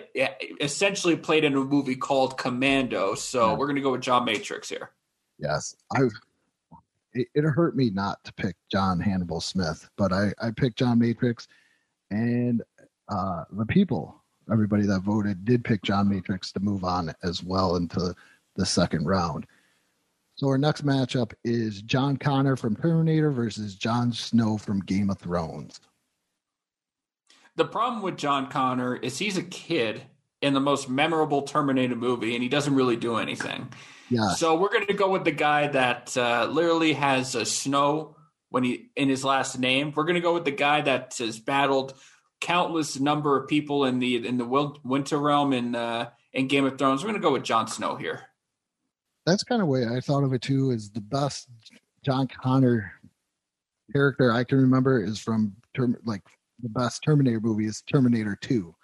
[0.61, 3.15] essentially played in a movie called Commando.
[3.15, 3.57] So Yeah.
[3.57, 4.91] we're going to go with John Matrix here.
[5.39, 6.09] Yes, I.
[7.15, 10.99] It, it hurt me not to pick John Hannibal Smith, but I I picked John
[10.99, 11.49] Matrix,
[12.11, 12.63] and
[13.09, 17.77] uh, the people, everybody that voted, did pick John Matrix to move on as well
[17.77, 18.15] into
[18.57, 19.47] the second round.
[20.37, 25.19] So our next matchup is John Connor from Terminator versus Jon Snow from Game of
[25.19, 25.81] Thrones.
[27.57, 30.03] The problem with John Connor is he's a kid
[30.43, 33.73] in the most memorable Terminator movie, and he doesn't really do anything.
[34.11, 38.17] Yeah, So we're going to go with the guy that uh, literally has a snow
[38.51, 39.93] when he in his last name.
[39.97, 41.95] We're going to go with the guy that has battled
[42.41, 44.45] countless number of people in the in the
[44.85, 47.03] Winter Realm in uh, in Game of Thrones.
[47.03, 48.29] We're going to go with Jon Snow here.
[49.27, 50.71] That's kind of way I thought of it too.
[50.71, 51.49] Is the best
[52.03, 52.93] John Connor
[53.93, 56.23] character I can remember is from term like
[56.63, 58.75] the best Terminator movie is Terminator Two,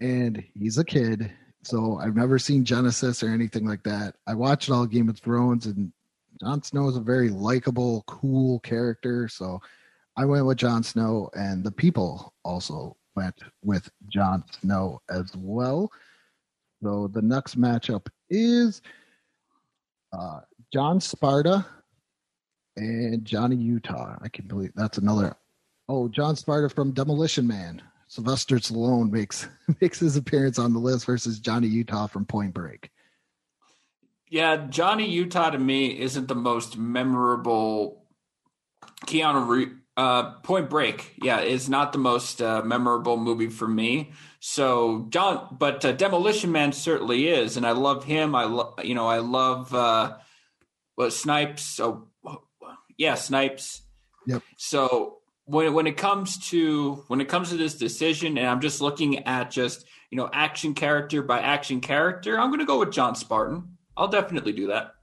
[0.00, 1.30] and he's a kid,
[1.62, 4.16] so I've never seen Genesis or anything like that.
[4.26, 5.92] I watched all Game of Thrones, and
[6.40, 9.60] Jon Snow is a very likable, cool character, so
[10.16, 15.90] I went with Jon Snow, and the people also went with Jon Snow as well.
[16.82, 18.82] So the next matchup is
[20.12, 20.40] uh,
[20.72, 21.64] John Sparta
[22.76, 24.16] and Johnny Utah.
[24.20, 25.36] I can believe that's another.
[25.88, 27.82] Oh, John Sparta from Demolition Man.
[28.08, 29.48] Sylvester Stallone makes
[29.80, 32.90] makes his appearance on the list versus Johnny Utah from Point Break.
[34.28, 38.06] Yeah, Johnny Utah to me isn't the most memorable.
[39.06, 44.12] Keanu uh, Point Break, yeah, is not the most uh, memorable movie for me.
[44.40, 48.34] So John, but uh, Demolition Man certainly is, and I love him.
[48.34, 50.16] I love, you know, I love uh,
[50.94, 51.62] what Snipes.
[51.62, 52.08] So
[52.96, 53.82] yeah, Snipes.
[54.26, 54.42] Yep.
[54.56, 58.80] So when when it comes to when it comes to this decision, and I'm just
[58.80, 62.92] looking at just you know action character by action character, I'm going to go with
[62.92, 63.76] John Spartan.
[63.96, 64.94] I'll definitely do that.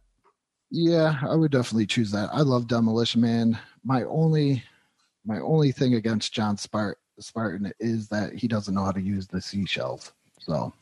[0.72, 2.30] Yeah, I would definitely choose that.
[2.34, 3.58] I love Demolition Man.
[3.84, 4.64] My only
[5.26, 9.28] my only thing against John Spart- Spartan is that he doesn't know how to use
[9.28, 10.14] the seashells.
[10.40, 10.74] So,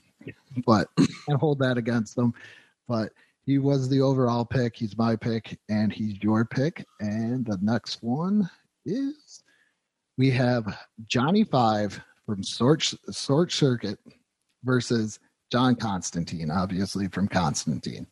[0.66, 0.90] but
[1.30, 2.34] I hold that against him.
[2.88, 3.12] But
[3.46, 4.76] he was the overall pick.
[4.76, 6.86] He's my pick, and he's your pick.
[7.00, 8.50] And the next one
[8.86, 9.44] is
[10.18, 10.78] we have
[11.08, 14.00] Johnny Five from Short, Short Circuit
[14.64, 15.20] versus
[15.52, 18.06] John Constantine, obviously from Constantine.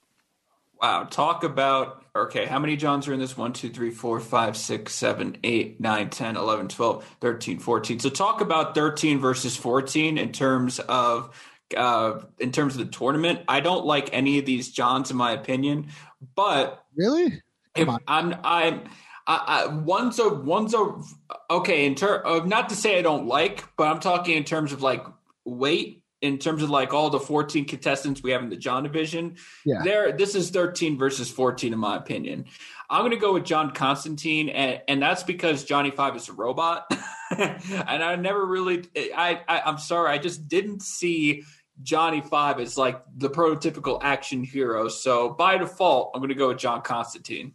[0.82, 3.38] Wow, talk about okay, how many Johns are in this?
[3.38, 8.00] 1, 2, 3, 4, 5, 6, 7, 8, 9, 10, 11, 12, 13, 14.
[8.00, 11.36] So talk about 13 versus 14 in terms of
[11.76, 13.42] uh, in terms of the tournament.
[13.48, 15.88] I don't like any of these Johns, in my opinion.
[16.36, 17.42] But Really?
[17.76, 18.82] if I'm, I'm, I,
[19.28, 21.02] I, one's a one's a
[21.50, 21.86] okay.
[21.86, 24.82] In terms of not to say I don't like, but I'm talking in terms of
[24.82, 25.04] like
[25.44, 26.04] weight.
[26.26, 29.82] In terms of like all the 14 contestants we have in the John division, Yeah.
[29.84, 32.46] there this is 13 versus 14 in my opinion.
[32.90, 36.34] I'm going to go with John Constantine, and, and that's because Johnny Five is a
[36.34, 36.86] robot,
[37.38, 41.44] and I never really, I, I I'm sorry, I just didn't see
[41.82, 44.88] Johnny Five as like the prototypical action hero.
[44.88, 47.54] So by default, I'm going to go with John Constantine.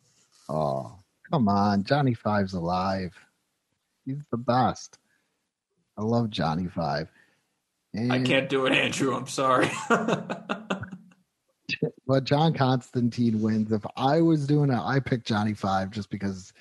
[0.48, 0.98] Oh,
[1.30, 1.84] come on.
[1.84, 3.14] Johnny Five's alive.
[4.04, 4.98] He's the best.
[5.96, 7.08] I love Johnny Five.
[7.92, 9.14] And, I can't do it, Andrew.
[9.14, 9.70] I'm sorry.
[12.06, 13.72] But John Constantine wins.
[13.72, 16.52] If I was doing it, I pick Johnny Five just because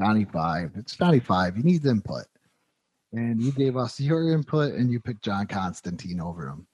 [0.00, 0.72] Johnny Five.
[0.74, 1.56] It's Johnny Five.
[1.56, 2.24] He needs input.
[3.12, 6.66] And you gave us your input and you picked John Constantine over him.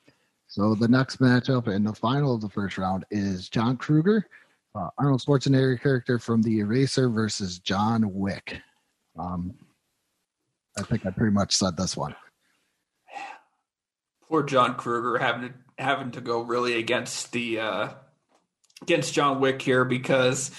[0.49, 4.27] So the next matchup and the final of the first round is John Kruger,
[4.75, 8.61] uh, Arnold Schwarzenegger character from The Eraser versus John Wick.
[9.19, 9.55] Um,
[10.79, 12.15] I think I pretty much said this one.
[14.33, 17.89] Poor John Kruger having to having to go really against the uh,
[18.81, 20.51] against John Wick here because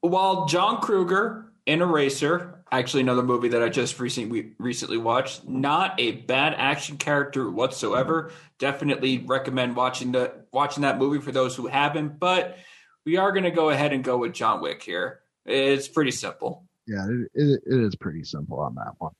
[0.00, 6.00] while John Kruger in Eraser, actually another movie that I just recently recently watched, not
[6.00, 8.32] a bad action character whatsoever.
[8.58, 12.18] Definitely recommend watching the watching that movie for those who haven't.
[12.18, 12.56] But
[13.04, 15.20] we are going to go ahead and go with John Wick here.
[15.44, 16.64] It's pretty simple.
[16.86, 19.12] Yeah, it, it, it is pretty simple on that one.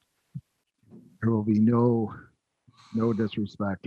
[1.21, 2.15] There will be no
[2.95, 3.87] no disrespect.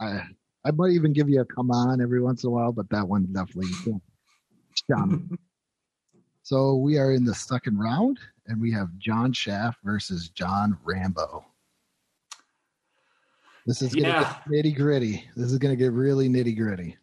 [0.00, 0.22] I I,
[0.64, 3.06] I might even give you a come on every once in a while, but that
[3.06, 3.70] one definitely
[4.88, 5.30] John.
[6.42, 11.44] so we are in the second round, and we have John Shaft versus John Rambo.
[13.66, 14.38] This is gonna Yeah.
[14.48, 15.28] get nitty gritty.
[15.36, 16.96] This is gonna get really nitty gritty.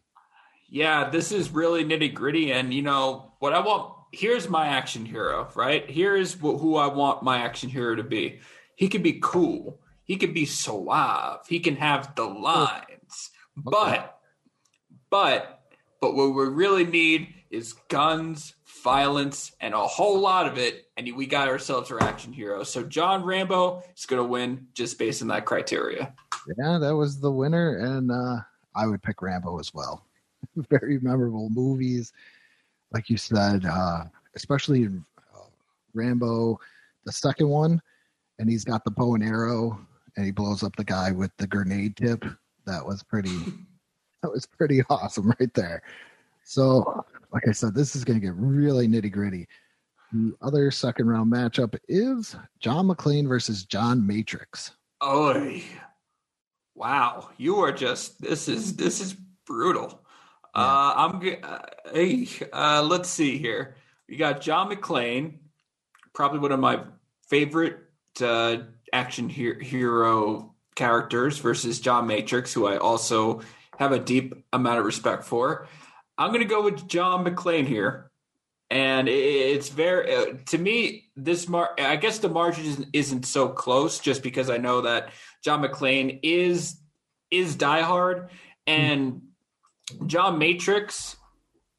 [0.68, 2.52] Yeah, this is really nitty gritty.
[2.52, 5.88] And, you know, what I want here's my action hero, right?
[5.88, 8.40] Here's wh- who I want my action hero to be.
[8.76, 9.80] He could be cool,
[10.10, 13.30] he could be suave, he can have the lines.
[13.56, 14.18] But,
[15.08, 15.62] but,
[16.00, 20.86] but what we really need is guns, violence, and a whole lot of it.
[20.96, 22.64] And we got ourselves our action hero.
[22.64, 26.12] So, John Rambo is going to win just based on that criteria.
[26.58, 28.38] Yeah, that was the winner, and uh,
[28.74, 30.04] I would pick Rambo as well.
[30.70, 32.12] Very memorable movies,
[32.90, 35.04] like you said, uh, especially in
[35.36, 35.42] uh,
[35.94, 36.58] Rambo,
[37.04, 37.80] the second one,
[38.40, 39.86] and he's got the bow and arrow,
[40.20, 42.26] and he blows up the guy with the grenade tip.
[42.66, 43.38] That was pretty.
[44.22, 45.82] that was pretty awesome right there.
[46.44, 49.48] So, like I said, this is going to get really nitty gritty.
[50.12, 54.72] The other second round matchup is John McClane versus John Matrix.
[55.00, 55.58] Oh,
[56.74, 57.30] wow!
[57.38, 59.14] You are just this is this is
[59.46, 60.04] brutal.
[60.54, 61.60] Uh, I'm g- uh,
[61.94, 63.76] hey, uh, let's see here.
[64.06, 65.38] We got John McClane,
[66.12, 66.82] probably one of my
[67.26, 67.78] favorite
[68.20, 68.56] uh,
[68.92, 73.42] action he- hero characters, versus John Matrix, who I also
[73.78, 75.66] have a deep amount of respect for.
[76.16, 78.10] I'm going to go with John McClane here,
[78.70, 81.70] and it's very uh, to me this mar.
[81.78, 85.12] I guess the margin isn't, so close, just because I know that
[85.42, 86.80] John McClane is
[87.30, 88.28] is diehard,
[88.66, 89.22] and
[90.06, 91.16] John Matrix,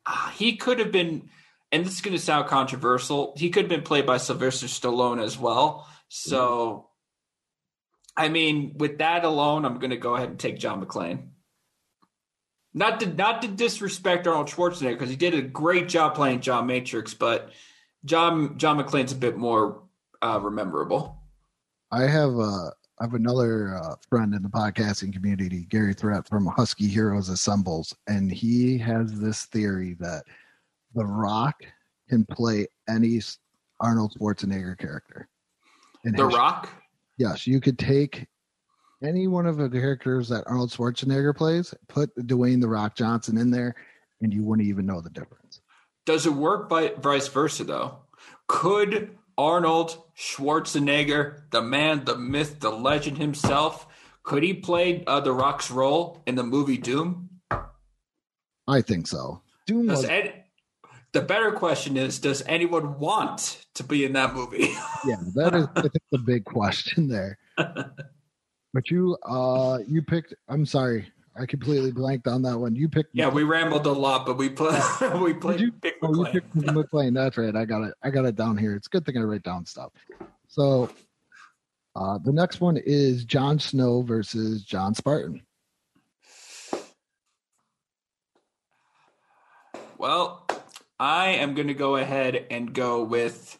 [0.05, 1.29] ah, he could have been,
[1.71, 3.33] and this is going to sound controversial.
[3.37, 5.87] He could have been played by Sylvester Stallone as well.
[6.09, 6.89] So,
[8.21, 11.29] I mean, with that alone, I'm going to go ahead and take John McClane.
[12.71, 16.67] Not to not to disrespect Arnold Schwarzenegger because he did a great job playing John
[16.67, 17.49] Matrix, but
[18.05, 19.81] John John McClane's a bit more
[20.21, 21.17] uh, rememberable.
[21.91, 22.69] I have uh,
[22.99, 27.95] I have another uh, friend in the podcasting community, Gary Threat from Husky Heroes Assembles,
[28.07, 30.23] and he has this theory that
[30.93, 31.63] The Rock
[32.07, 33.19] can play any
[33.79, 35.27] Arnold Schwarzenegger character.
[36.05, 36.69] And The Rock.
[37.17, 38.27] Yes, you could take
[39.03, 43.51] any one of the characters that Arnold Schwarzenegger plays, put Dwayne The Rock Johnson in
[43.51, 43.75] there,
[44.21, 45.61] and you wouldn't even know the difference.
[46.05, 47.99] Does it work by vice versa though?
[48.47, 53.87] Could Arnold Schwarzenegger, the man, the myth, the legend himself,
[54.23, 57.29] could he play uh, the Rock's role in the movie Doom?
[58.67, 59.41] I think so.
[59.65, 60.40] Doom Does was Ed,
[61.13, 64.69] the better question is, does anyone want to be in that movie?
[65.05, 67.37] yeah, that is I think, the big question there.
[68.73, 70.33] But you, uh, you picked.
[70.47, 72.75] I'm sorry, I completely blanked on that one.
[72.75, 73.09] You picked.
[73.13, 73.33] Yeah, McClane.
[73.33, 74.81] we rambled a lot, but we played.
[75.21, 75.59] we played.
[75.59, 77.13] You, pick oh, you picked McClane.
[77.13, 77.53] That's right.
[77.53, 77.93] I got it.
[78.01, 78.73] I got it down here.
[78.75, 79.91] It's good thing I write down stuff.
[80.47, 80.89] So,
[81.97, 85.41] uh, the next one is Jon Snow versus John Spartan.
[89.97, 90.47] Well,
[91.01, 93.57] I am going to go ahead and go with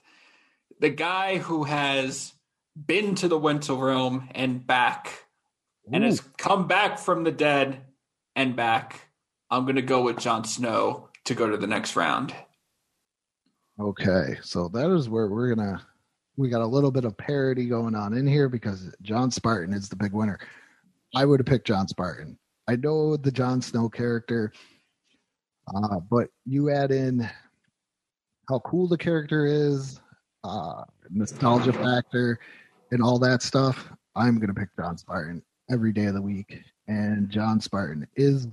[0.79, 2.33] the guy who has
[2.75, 5.25] been to the Winter Realm and back
[5.91, 7.81] and has come back from the dead
[8.35, 9.09] and back.
[9.49, 12.31] I'm going to go with Jon Snow to go to the next round.
[13.79, 15.81] Okay, so that is where we're gonna.
[16.37, 19.89] We got a little bit of parody going on in here because John Spartan is
[19.89, 20.37] the big winner.
[21.15, 22.37] I would have picked John Spartan.
[22.67, 24.53] I know the Jon Snow character,
[25.73, 27.27] uh, but you add in
[28.49, 29.99] how cool the character is,
[30.43, 32.39] uh, nostalgia factor,
[32.91, 33.91] and all that stuff.
[34.15, 38.47] I'm gonna pick John Spartan every day of the week, and John Spartan is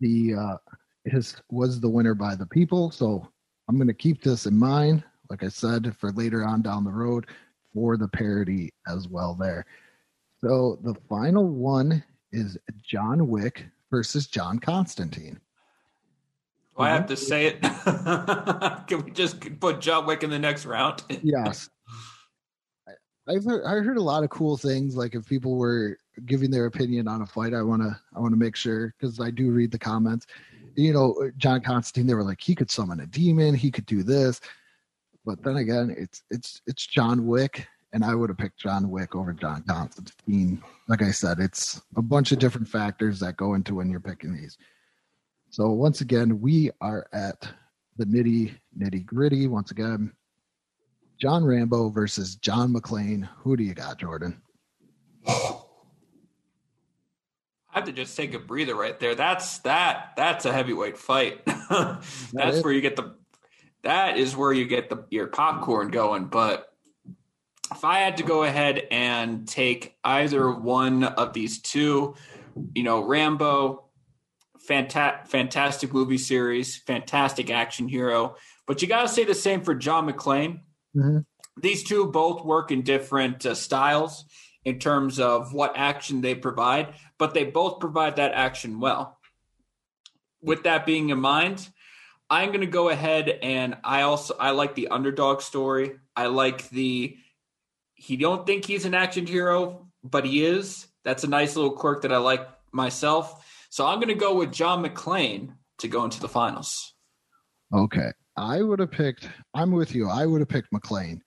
[0.00, 0.56] the uh,
[1.04, 2.90] his was the winner by the people.
[2.90, 3.26] So
[3.68, 6.90] I'm going to keep this in mind, like I said, for later on down the
[6.90, 7.26] road
[7.72, 9.34] for the parody as well.
[9.34, 9.66] There.
[10.40, 12.02] So the final one
[12.32, 15.40] is John Wick versus John Constantine.
[16.78, 17.08] Do I have mm-hmm.
[17.08, 17.60] to say it?
[18.86, 21.02] Can we just put John Wick in the next round?
[21.22, 21.68] Yes.
[22.86, 24.96] I- I've heard, I heard a lot of cool things.
[24.96, 28.32] Like if people were giving their opinion on a fight, I want to I want
[28.32, 30.26] to make sure because I do read the comments.
[30.76, 34.02] You know, John Constantine, they were like he could summon a demon, he could do
[34.02, 34.40] this,
[35.26, 39.14] but then again, it's it's it's John Wick, and I would have picked John Wick
[39.14, 40.62] over John Constantine.
[40.88, 44.32] Like I said, it's a bunch of different factors that go into when you're picking
[44.32, 44.56] these.
[45.50, 47.48] So once again, we are at
[47.96, 49.46] the nitty nitty gritty.
[49.46, 50.12] Once again,
[51.18, 53.28] John Rambo versus John McClane.
[53.38, 54.40] Who do you got, Jordan?
[55.26, 55.54] I
[57.72, 59.14] have to just take a breather right there.
[59.14, 60.12] That's that.
[60.16, 61.44] That's a heavyweight fight.
[61.70, 62.64] that's is.
[62.64, 63.14] where you get the.
[63.82, 66.26] That is where you get the your popcorn going.
[66.26, 66.72] But
[67.72, 72.14] if I had to go ahead and take either one of these two,
[72.74, 73.87] you know, Rambo,
[74.68, 78.36] fantastic, fantastic movie series, fantastic action hero.
[78.66, 80.60] But you got to say the same for John McClane.
[80.94, 81.24] Mhm.
[81.60, 84.26] These two both work in different uh, styles
[84.64, 89.18] in terms of what action they provide, but they both provide that action well.
[90.42, 91.66] With that being in mind,
[92.30, 95.96] I'm going to go ahead and I also I like the underdog story.
[96.14, 97.16] I like the
[97.94, 100.86] he don't think he's an action hero, but he is.
[101.04, 103.44] That's a nice little quirk that I like myself.
[103.70, 106.94] So I'm going to go with John McClane to go into the finals.
[107.74, 108.10] Okay.
[108.36, 110.08] I would have picked, I'm with you.
[110.08, 111.20] I would have picked McClane.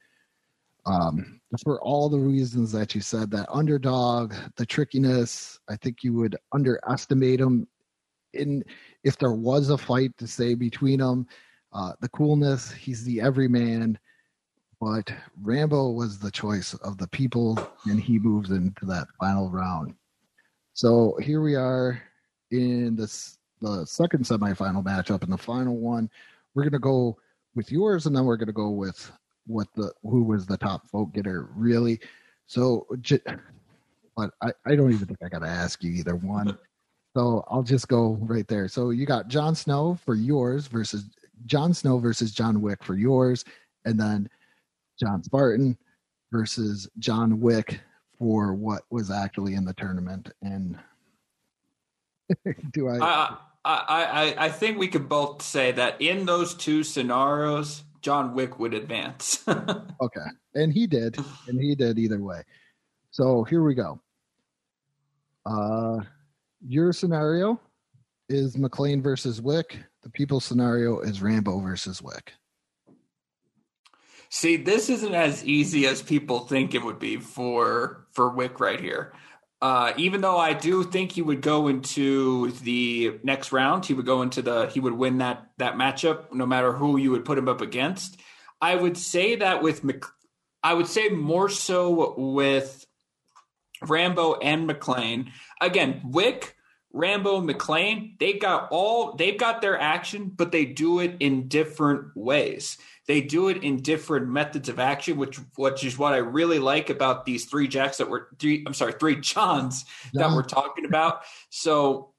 [0.85, 6.13] Um, for all the reasons that you said that underdog, the trickiness, I think you
[6.13, 7.67] would underestimate him
[8.33, 8.63] in
[9.03, 11.27] if there was a fight to say between them.
[11.73, 13.99] Uh, the coolness, he's the everyman,
[14.79, 19.93] but Rambo was the choice of the people, and he moves into that final round.
[20.73, 22.01] So here we are
[22.51, 26.09] in this the second semifinal matchup and the final one
[26.53, 27.17] we're gonna go
[27.55, 29.11] with yours, and then we're gonna go with
[29.47, 31.99] what the who was the top vote getter really.
[32.47, 32.87] So,
[34.15, 36.57] but I I don't even think I gotta ask you either one.
[37.13, 38.69] So I'll just go right there.
[38.69, 41.09] So you got Jon Snow for yours versus
[41.45, 43.43] Jon Snow versus John Wick for yours,
[43.83, 44.29] and then
[44.97, 45.77] John Spartan
[46.31, 47.81] versus John Wick
[48.17, 50.31] for what was actually in the tournament.
[50.41, 50.79] And
[52.71, 52.97] do I?
[52.97, 58.33] I, I, I, I think we could both say that in those two scenarios, John
[58.33, 59.43] Wick would advance.
[60.01, 60.25] Okay.
[60.55, 61.15] And he did.
[61.47, 62.41] And he did either way.
[63.11, 64.01] So here we go.
[65.45, 65.99] Uh
[66.67, 67.59] your scenario
[68.29, 69.77] is McClane versus Wick.
[70.01, 72.33] The people's scenario is Rambo versus Wick.
[74.29, 78.79] See, this isn't as easy as people think it would be for for Wick right
[78.79, 79.13] here.
[79.61, 84.07] Uh, even though I do think he would go into the next round, he would
[84.07, 87.37] go into the he would win that that matchup no matter who you would put
[87.37, 88.19] him up against.
[88.59, 90.03] I would say that with Mc,
[90.63, 92.85] I would say more so with
[93.83, 95.31] Rambo and McClane.
[95.59, 96.55] Again, Wick,
[96.93, 102.15] Rambo, McLean, they've got all they've got their action, but they do it in different
[102.15, 102.77] ways.
[103.11, 106.89] They do it in different methods of action, which which is what I really like
[106.89, 108.63] about these three jacks that were three.
[108.65, 109.83] I'm sorry, three Johns
[110.13, 110.33] that John.
[110.33, 111.23] we're talking about.
[111.49, 112.13] So,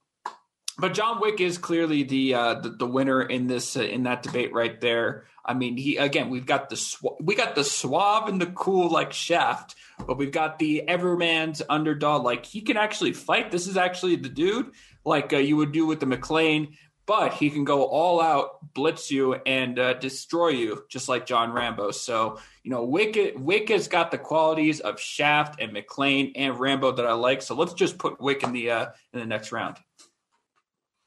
[0.76, 4.22] but John Wick is clearly the uh, the, the winner in this uh, in that
[4.22, 5.24] debate right there.
[5.42, 8.90] I mean, he again, we've got the sw- we got the suave and the cool
[8.90, 9.74] like Shaft,
[10.06, 12.22] but we've got the Everman's underdog.
[12.22, 13.50] Like he can actually fight.
[13.50, 14.72] This is actually the dude
[15.06, 16.74] like uh, you would do with the McClane,
[17.06, 21.52] but he can go all out, blitz you, and uh, destroy you, just like John
[21.52, 21.90] Rambo.
[21.90, 26.92] So you know, Wick Wick has got the qualities of Shaft and McClane and Rambo
[26.92, 27.42] that I like.
[27.42, 29.78] So let's just put Wick in the uh, in the next round.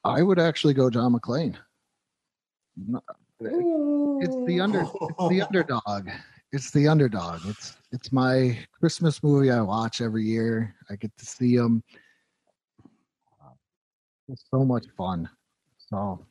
[0.04, 1.56] I would actually go John McClane.
[3.40, 4.82] It's the under.
[4.82, 6.08] It's the underdog.
[6.52, 7.40] It's the underdog.
[7.46, 10.74] It's it's my Christmas movie I watch every year.
[10.90, 11.82] I get to see them.
[14.28, 15.28] It's so much fun.
[15.96, 16.26] So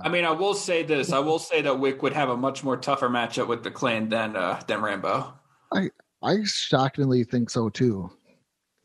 [0.00, 1.12] I mean, I will say this.
[1.12, 4.08] I will say that Wick would have a much more tougher matchup with the Clan
[4.08, 5.32] than uh, than Rambo.
[5.72, 5.90] I
[6.22, 8.10] I shockingly think so too.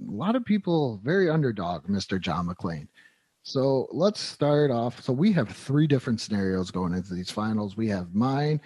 [0.08, 2.20] A lot of people very underdog Mr.
[2.20, 2.88] John McClane.
[3.44, 5.02] So let's start off.
[5.02, 7.78] So we have three different scenarios going into these finals.
[7.78, 8.60] We have mine,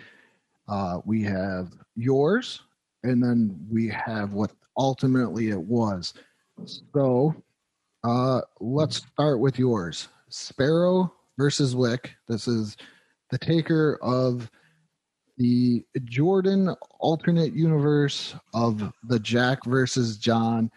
[0.68, 2.62] uh, we have yours,
[3.04, 6.14] and then we have what ultimately it was.
[6.94, 7.36] So
[8.04, 10.08] uh, let's start with yours.
[10.30, 12.16] Sparrow versus Wick.
[12.28, 12.78] This is
[13.30, 14.50] the taker of
[15.38, 20.70] the Jordan alternate universe of the Jack versus John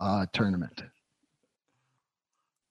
[0.00, 0.82] uh, tournament.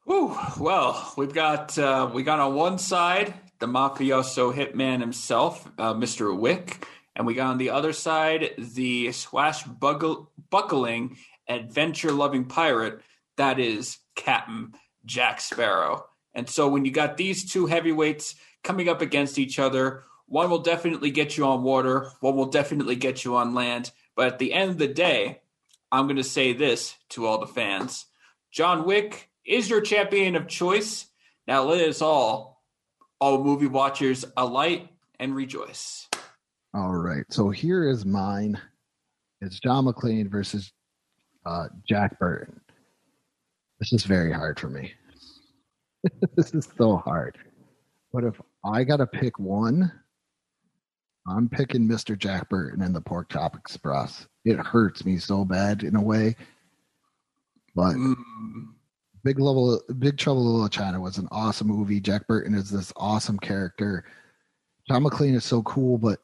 [0.10, 5.94] Ooh, well, we've got uh, we got on one side the mafioso hitman himself, uh,
[5.94, 6.38] Mr.
[6.38, 11.18] Wick, and we got on the other side the swashbuckling,
[11.48, 13.02] adventure-loving pirate
[13.38, 14.74] that is Captain
[15.06, 16.06] Jack Sparrow.
[16.36, 20.60] And so when you got these two heavyweights coming up against each other, one will
[20.60, 23.92] definitely get you on water, one will definitely get you on land.
[24.16, 25.42] But at the end of the day,
[25.92, 28.06] I'm going to say this to all the fans
[28.52, 31.08] John Wick is your champion of choice.
[31.48, 32.64] Now let us all,
[33.20, 36.08] all movie watchers, alight and rejoice.
[36.74, 37.26] All right.
[37.30, 38.60] So here is mine.
[39.42, 40.72] It's John McClane versus
[41.46, 42.60] uh, Jack Burton.
[43.80, 44.94] This is very hard for me.
[46.36, 47.38] this is so hard.
[48.14, 49.92] But if I got to pick one,
[51.28, 52.18] I'm picking Mr.
[52.18, 54.28] Jack Burton and the Pork Chop Express.
[54.46, 56.36] It hurts me so bad in a way.
[57.76, 58.16] But Mm.
[59.24, 62.00] Big Level, Big Trouble in Little China was an awesome movie.
[62.00, 64.06] Jack Burton is this awesome character.
[64.88, 66.20] John McClane is so cool, but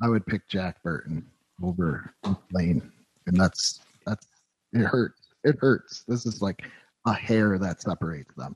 [0.00, 1.26] I would pick Jack Burton
[1.60, 2.14] over
[2.52, 2.92] Lane,
[3.26, 4.28] and that's that's
[4.72, 5.28] it hurts.
[5.42, 6.04] It hurts.
[6.06, 6.62] This is like
[7.04, 8.54] a hair that separates them.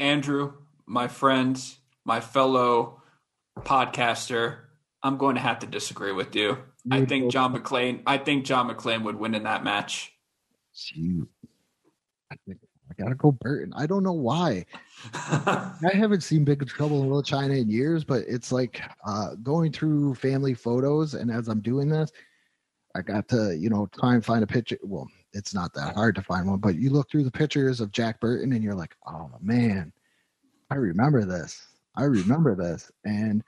[0.00, 0.54] Andrew,
[0.86, 1.62] my friend,
[2.04, 3.02] my fellow
[3.60, 4.56] podcaster,
[5.02, 6.58] I'm going to have to disagree with you.
[6.90, 8.02] I think John McClane.
[8.06, 10.12] I think John McClane would win in that match.
[10.74, 11.28] Shoot.
[12.32, 12.58] I think
[12.90, 13.72] I gotta go Burton.
[13.76, 14.64] I don't know why.
[15.14, 19.72] I haven't seen Big Trouble in Little China in years, but it's like uh, going
[19.72, 22.10] through family photos, and as I'm doing this,
[22.96, 24.78] I got to you know try and find a picture.
[24.82, 27.92] Well, it's not that hard to find one, but you look through the pictures of
[27.92, 29.92] Jack Burton, and you're like, oh man,
[30.70, 31.66] I remember this.
[31.96, 33.42] I remember this, and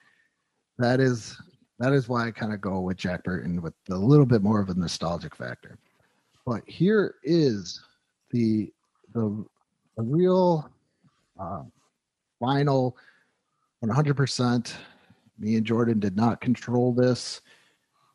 [0.79, 1.37] that is
[1.79, 4.61] that is why I kind of go with Jack Burton with a little bit more
[4.61, 5.79] of a nostalgic factor.
[6.47, 7.81] But here is
[8.31, 8.73] the
[9.15, 9.45] the,
[9.97, 10.71] the real
[11.39, 11.63] uh,
[12.41, 12.97] final
[13.85, 14.75] 100%.
[15.39, 17.41] Me and Jordan did not control this.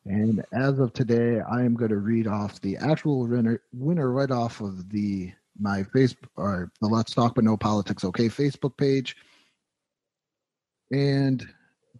[0.08, 4.30] And as of today, I am going to read off the actual winner, winner right
[4.30, 9.16] off of the my Facebook or the Let's Talk But No Politics Okay Facebook page.
[10.90, 11.46] And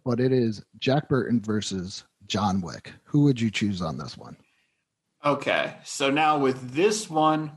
[0.03, 2.93] but it is Jack Burton versus John Wick.
[3.03, 4.37] Who would you choose on this one?
[5.23, 7.51] Okay, so now with this one,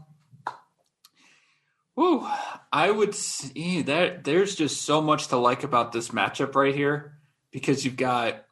[1.95, 2.27] whoo,
[2.73, 6.75] I would see eh, that there's just so much to like about this matchup right
[6.75, 7.19] here
[7.53, 8.45] because you've got,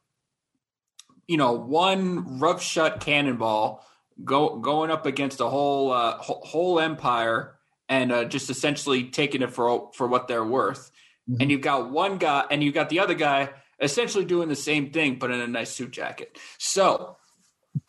[1.31, 3.87] you know, one rough shut cannonball
[4.25, 7.55] go going up against a whole uh, whole, empire
[7.89, 10.91] and uh, just essentially taking it for for what they're worth.
[11.31, 11.37] Mhm.
[11.41, 13.51] And you've got one guy, and you've got the other guy
[13.81, 16.37] essentially doing the same thing, but in a nice suit jacket.
[16.59, 17.17] So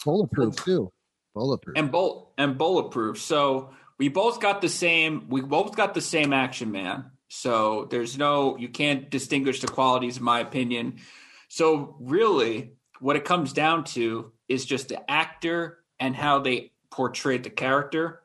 [0.05, 0.91] Bulletproof too.
[1.33, 1.75] Bulletproof.
[1.77, 3.19] and bolt and bulletproof.
[3.19, 5.29] So we both got the same.
[5.29, 7.05] We both got the same action man.
[7.27, 10.99] So there's no you can't distinguish the qualities, in my opinion.
[11.47, 17.43] So really, what it comes down to is just the actor and how they portrayed
[17.43, 18.21] the character.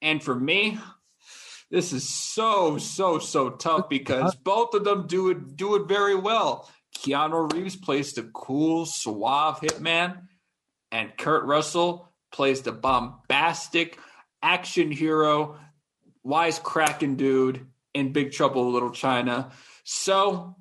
[0.00, 0.78] And for me,
[1.70, 6.14] this is so so so tough because both of them do it do it very
[6.14, 6.70] well.
[6.96, 10.22] Keanu Reeves plays the cool, suave hitman,
[10.90, 13.98] and Kurt Russell plays the bombastic
[14.42, 15.58] action hero,
[16.26, 19.50] wisecracking dude in Big Trouble in Little China.
[19.84, 20.56] So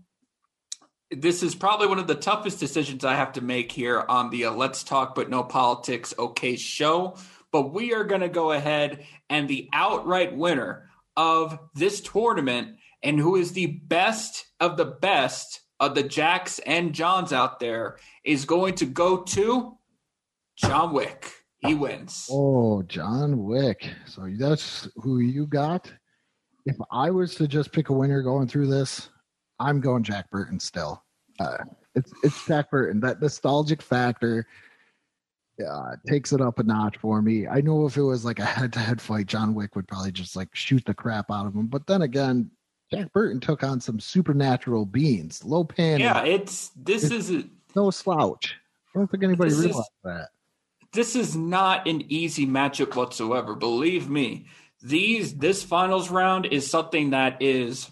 [1.11, 4.45] this is probably one of the toughest decisions I have to make here on the
[4.45, 7.15] uh, Let's Talk But No Politics OK show.
[7.51, 13.19] But we are going to go ahead and the outright winner of this tournament and
[13.19, 18.45] who is the best of the best of the Jacks and Johns out there is
[18.45, 19.77] going to go to
[20.57, 21.31] John Wick.
[21.59, 22.27] He wins.
[22.29, 23.87] Oh, John Wick.
[24.05, 25.91] So that's who you got.
[26.65, 29.09] If I was to just pick a winner going through this,
[29.59, 31.03] I'm going Jack Burton still.
[31.39, 31.57] Uh,
[31.95, 32.99] it's it's Jack Burton.
[33.01, 34.45] That nostalgic factor
[35.67, 37.47] uh, takes it up a notch for me.
[37.47, 40.11] I know if it was like a head to head fight, John Wick would probably
[40.11, 41.67] just like shoot the crap out of him.
[41.67, 42.51] But then again,
[42.91, 45.43] Jack Burton took on some supernatural beings.
[45.43, 47.45] Lo Pan, Yeah, it's this is
[47.75, 48.55] no slouch.
[48.95, 50.27] I don't think anybody This is- realized that.
[50.93, 53.55] this is not an easy matchup whatsoever.
[53.55, 54.45] Believe me,
[54.81, 57.89] these this finals round is something that is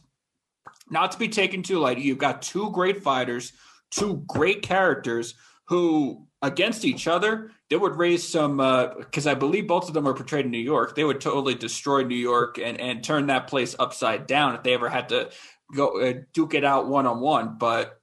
[0.90, 1.98] not to be taken too light.
[1.98, 3.54] You've got two great fighters,
[3.92, 5.36] two great characters
[5.68, 10.14] who against each other they would raise some because I believe both of them are
[10.14, 10.96] portrayed in New York.
[10.96, 14.74] They would totally destroy New York and and turn that place upside down if they
[14.74, 15.32] ever had to
[15.76, 17.58] go uh, duke it out one on one.
[17.58, 18.00] But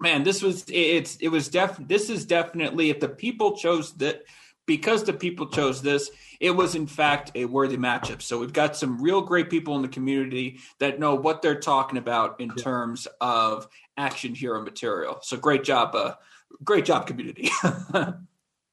[0.00, 4.22] man, this was it's it was def this is definitely if the people chose that
[4.68, 8.22] because the people chose this, it was in fact a worthy matchup.
[8.22, 11.98] So we've got some real great people in the community that know what they're talking
[11.98, 13.66] about in terms of
[13.96, 15.18] action hero material.
[15.22, 16.14] So great job, uh,
[16.62, 17.50] great job, community.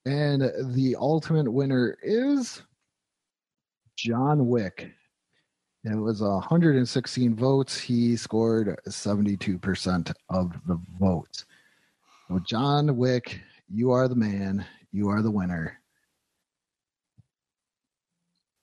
[0.06, 2.62] And the ultimate winner is
[3.98, 4.92] John Wick.
[5.84, 7.80] It was 116 votes.
[7.80, 11.46] He scored 72% of the votes.
[12.28, 14.66] So, John Wick, you are the man.
[14.92, 15.80] You are the winner.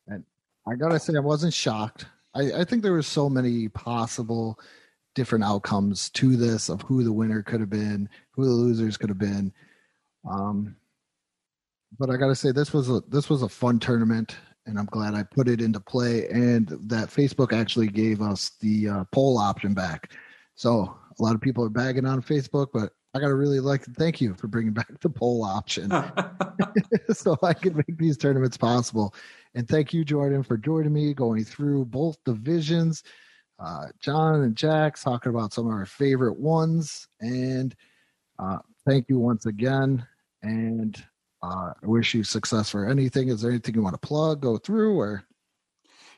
[0.06, 0.24] And
[0.66, 2.06] I gotta say, I wasn't shocked.
[2.34, 4.58] I, I think there were so many possible
[5.14, 9.10] different outcomes to this of who the winner could have been, who the losers could
[9.10, 9.52] have been.
[10.28, 10.76] Um,
[11.98, 14.36] but I gotta say this was a this was a fun tournament,
[14.66, 16.28] and I'm glad I put it into play.
[16.28, 20.12] And that Facebook actually gave us the uh, poll option back.
[20.54, 24.20] So a lot of people are bagging on Facebook, but I gotta really like thank
[24.20, 25.90] you for bringing back the poll option,
[27.12, 29.14] so I can make these tournaments possible.
[29.54, 33.02] And thank you, Jordan, for joining me going through both divisions.
[33.58, 37.74] Uh, John and Jacks talking about some of our favorite ones, and
[38.38, 40.06] uh, thank you once again.
[40.42, 40.96] And
[41.42, 43.28] uh, I wish you success for anything.
[43.28, 45.24] Is there anything you want to plug, go through, or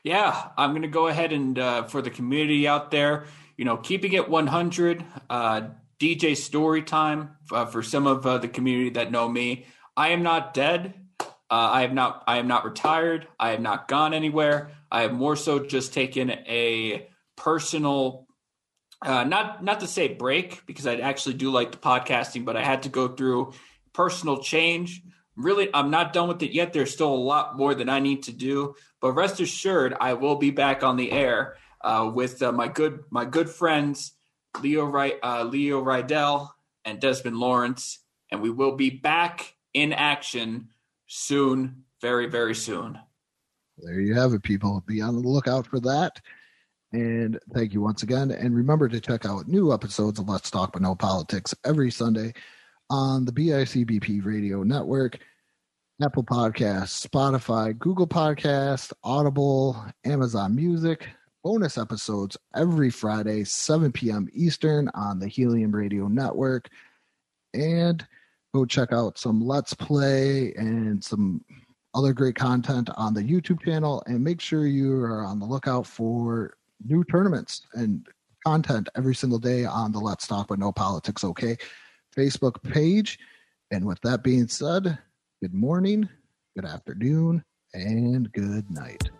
[0.03, 3.25] Yeah, I'm going to go ahead and uh, for the community out there,
[3.57, 5.05] you know, keeping it 100.
[5.29, 5.61] Uh,
[5.99, 9.65] DJ story time uh, for some of uh, the community that know me.
[9.95, 10.93] I am not dead.
[11.19, 12.23] Uh, I have not.
[12.27, 13.27] I am not retired.
[13.39, 14.71] I have not gone anywhere.
[14.91, 18.27] I have more so just taken a personal,
[19.01, 22.63] uh, not not to say break because I actually do like the podcasting, but I
[22.63, 23.53] had to go through
[23.93, 25.01] personal change.
[25.37, 26.73] Really, I'm not done with it yet.
[26.73, 30.35] There's still a lot more that I need to do, but rest assured, I will
[30.37, 34.13] be back on the air uh, with uh, my good my good friends
[34.61, 34.91] Leo
[35.23, 36.49] uh, Leo Rydell
[36.83, 37.99] and Desmond Lawrence,
[38.31, 40.69] and we will be back in action
[41.07, 42.99] soon, very very soon.
[43.77, 44.83] there you have it, people.
[44.85, 46.21] Be on the lookout for that.
[46.93, 48.31] And thank you once again.
[48.31, 52.33] And remember to check out new episodes of Let's Talk But No Politics every Sunday
[52.89, 55.19] on the BICBP Radio Network,
[56.01, 61.07] Apple Podcasts, Spotify, Google Podcasts, Audible, Amazon Music.
[61.45, 64.27] Bonus episodes every Friday, 7 p.m.
[64.33, 66.69] Eastern on the Helium Radio Network.
[67.53, 68.03] And
[68.51, 71.45] go check out some Let's Play and some
[71.93, 74.01] other great content on the YouTube channel.
[74.07, 78.07] And make sure you are on the lookout for new tournaments and
[78.43, 81.57] content every single day on the Let's Talk But No Politics OK
[82.17, 83.19] Facebook page.
[83.69, 84.97] And with that being said,
[85.43, 86.09] good morning,
[86.55, 87.43] good afternoon,
[87.75, 89.11] and good night.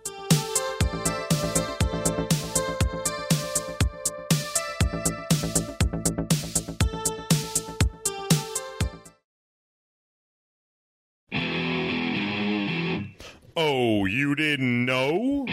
[13.57, 15.45] Oh, you didn't know?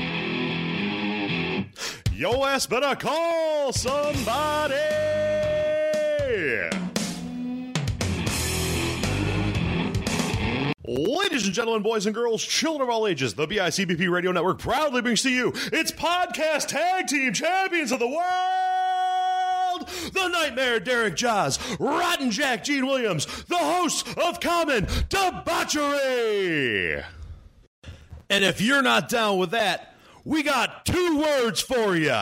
[2.12, 4.74] Yo ass better call somebody!
[10.84, 15.00] Ladies and gentlemen, boys and girls, children of all ages, the BICBP Radio Network proudly
[15.00, 18.18] brings to you its podcast tag team champions of the world!
[20.12, 27.04] The Nightmare Derek Jaws, Rotten Jack Gene Williams, the hosts of Common Debauchery!
[28.32, 29.94] And if you're not down with that,
[30.24, 32.16] we got two words for you.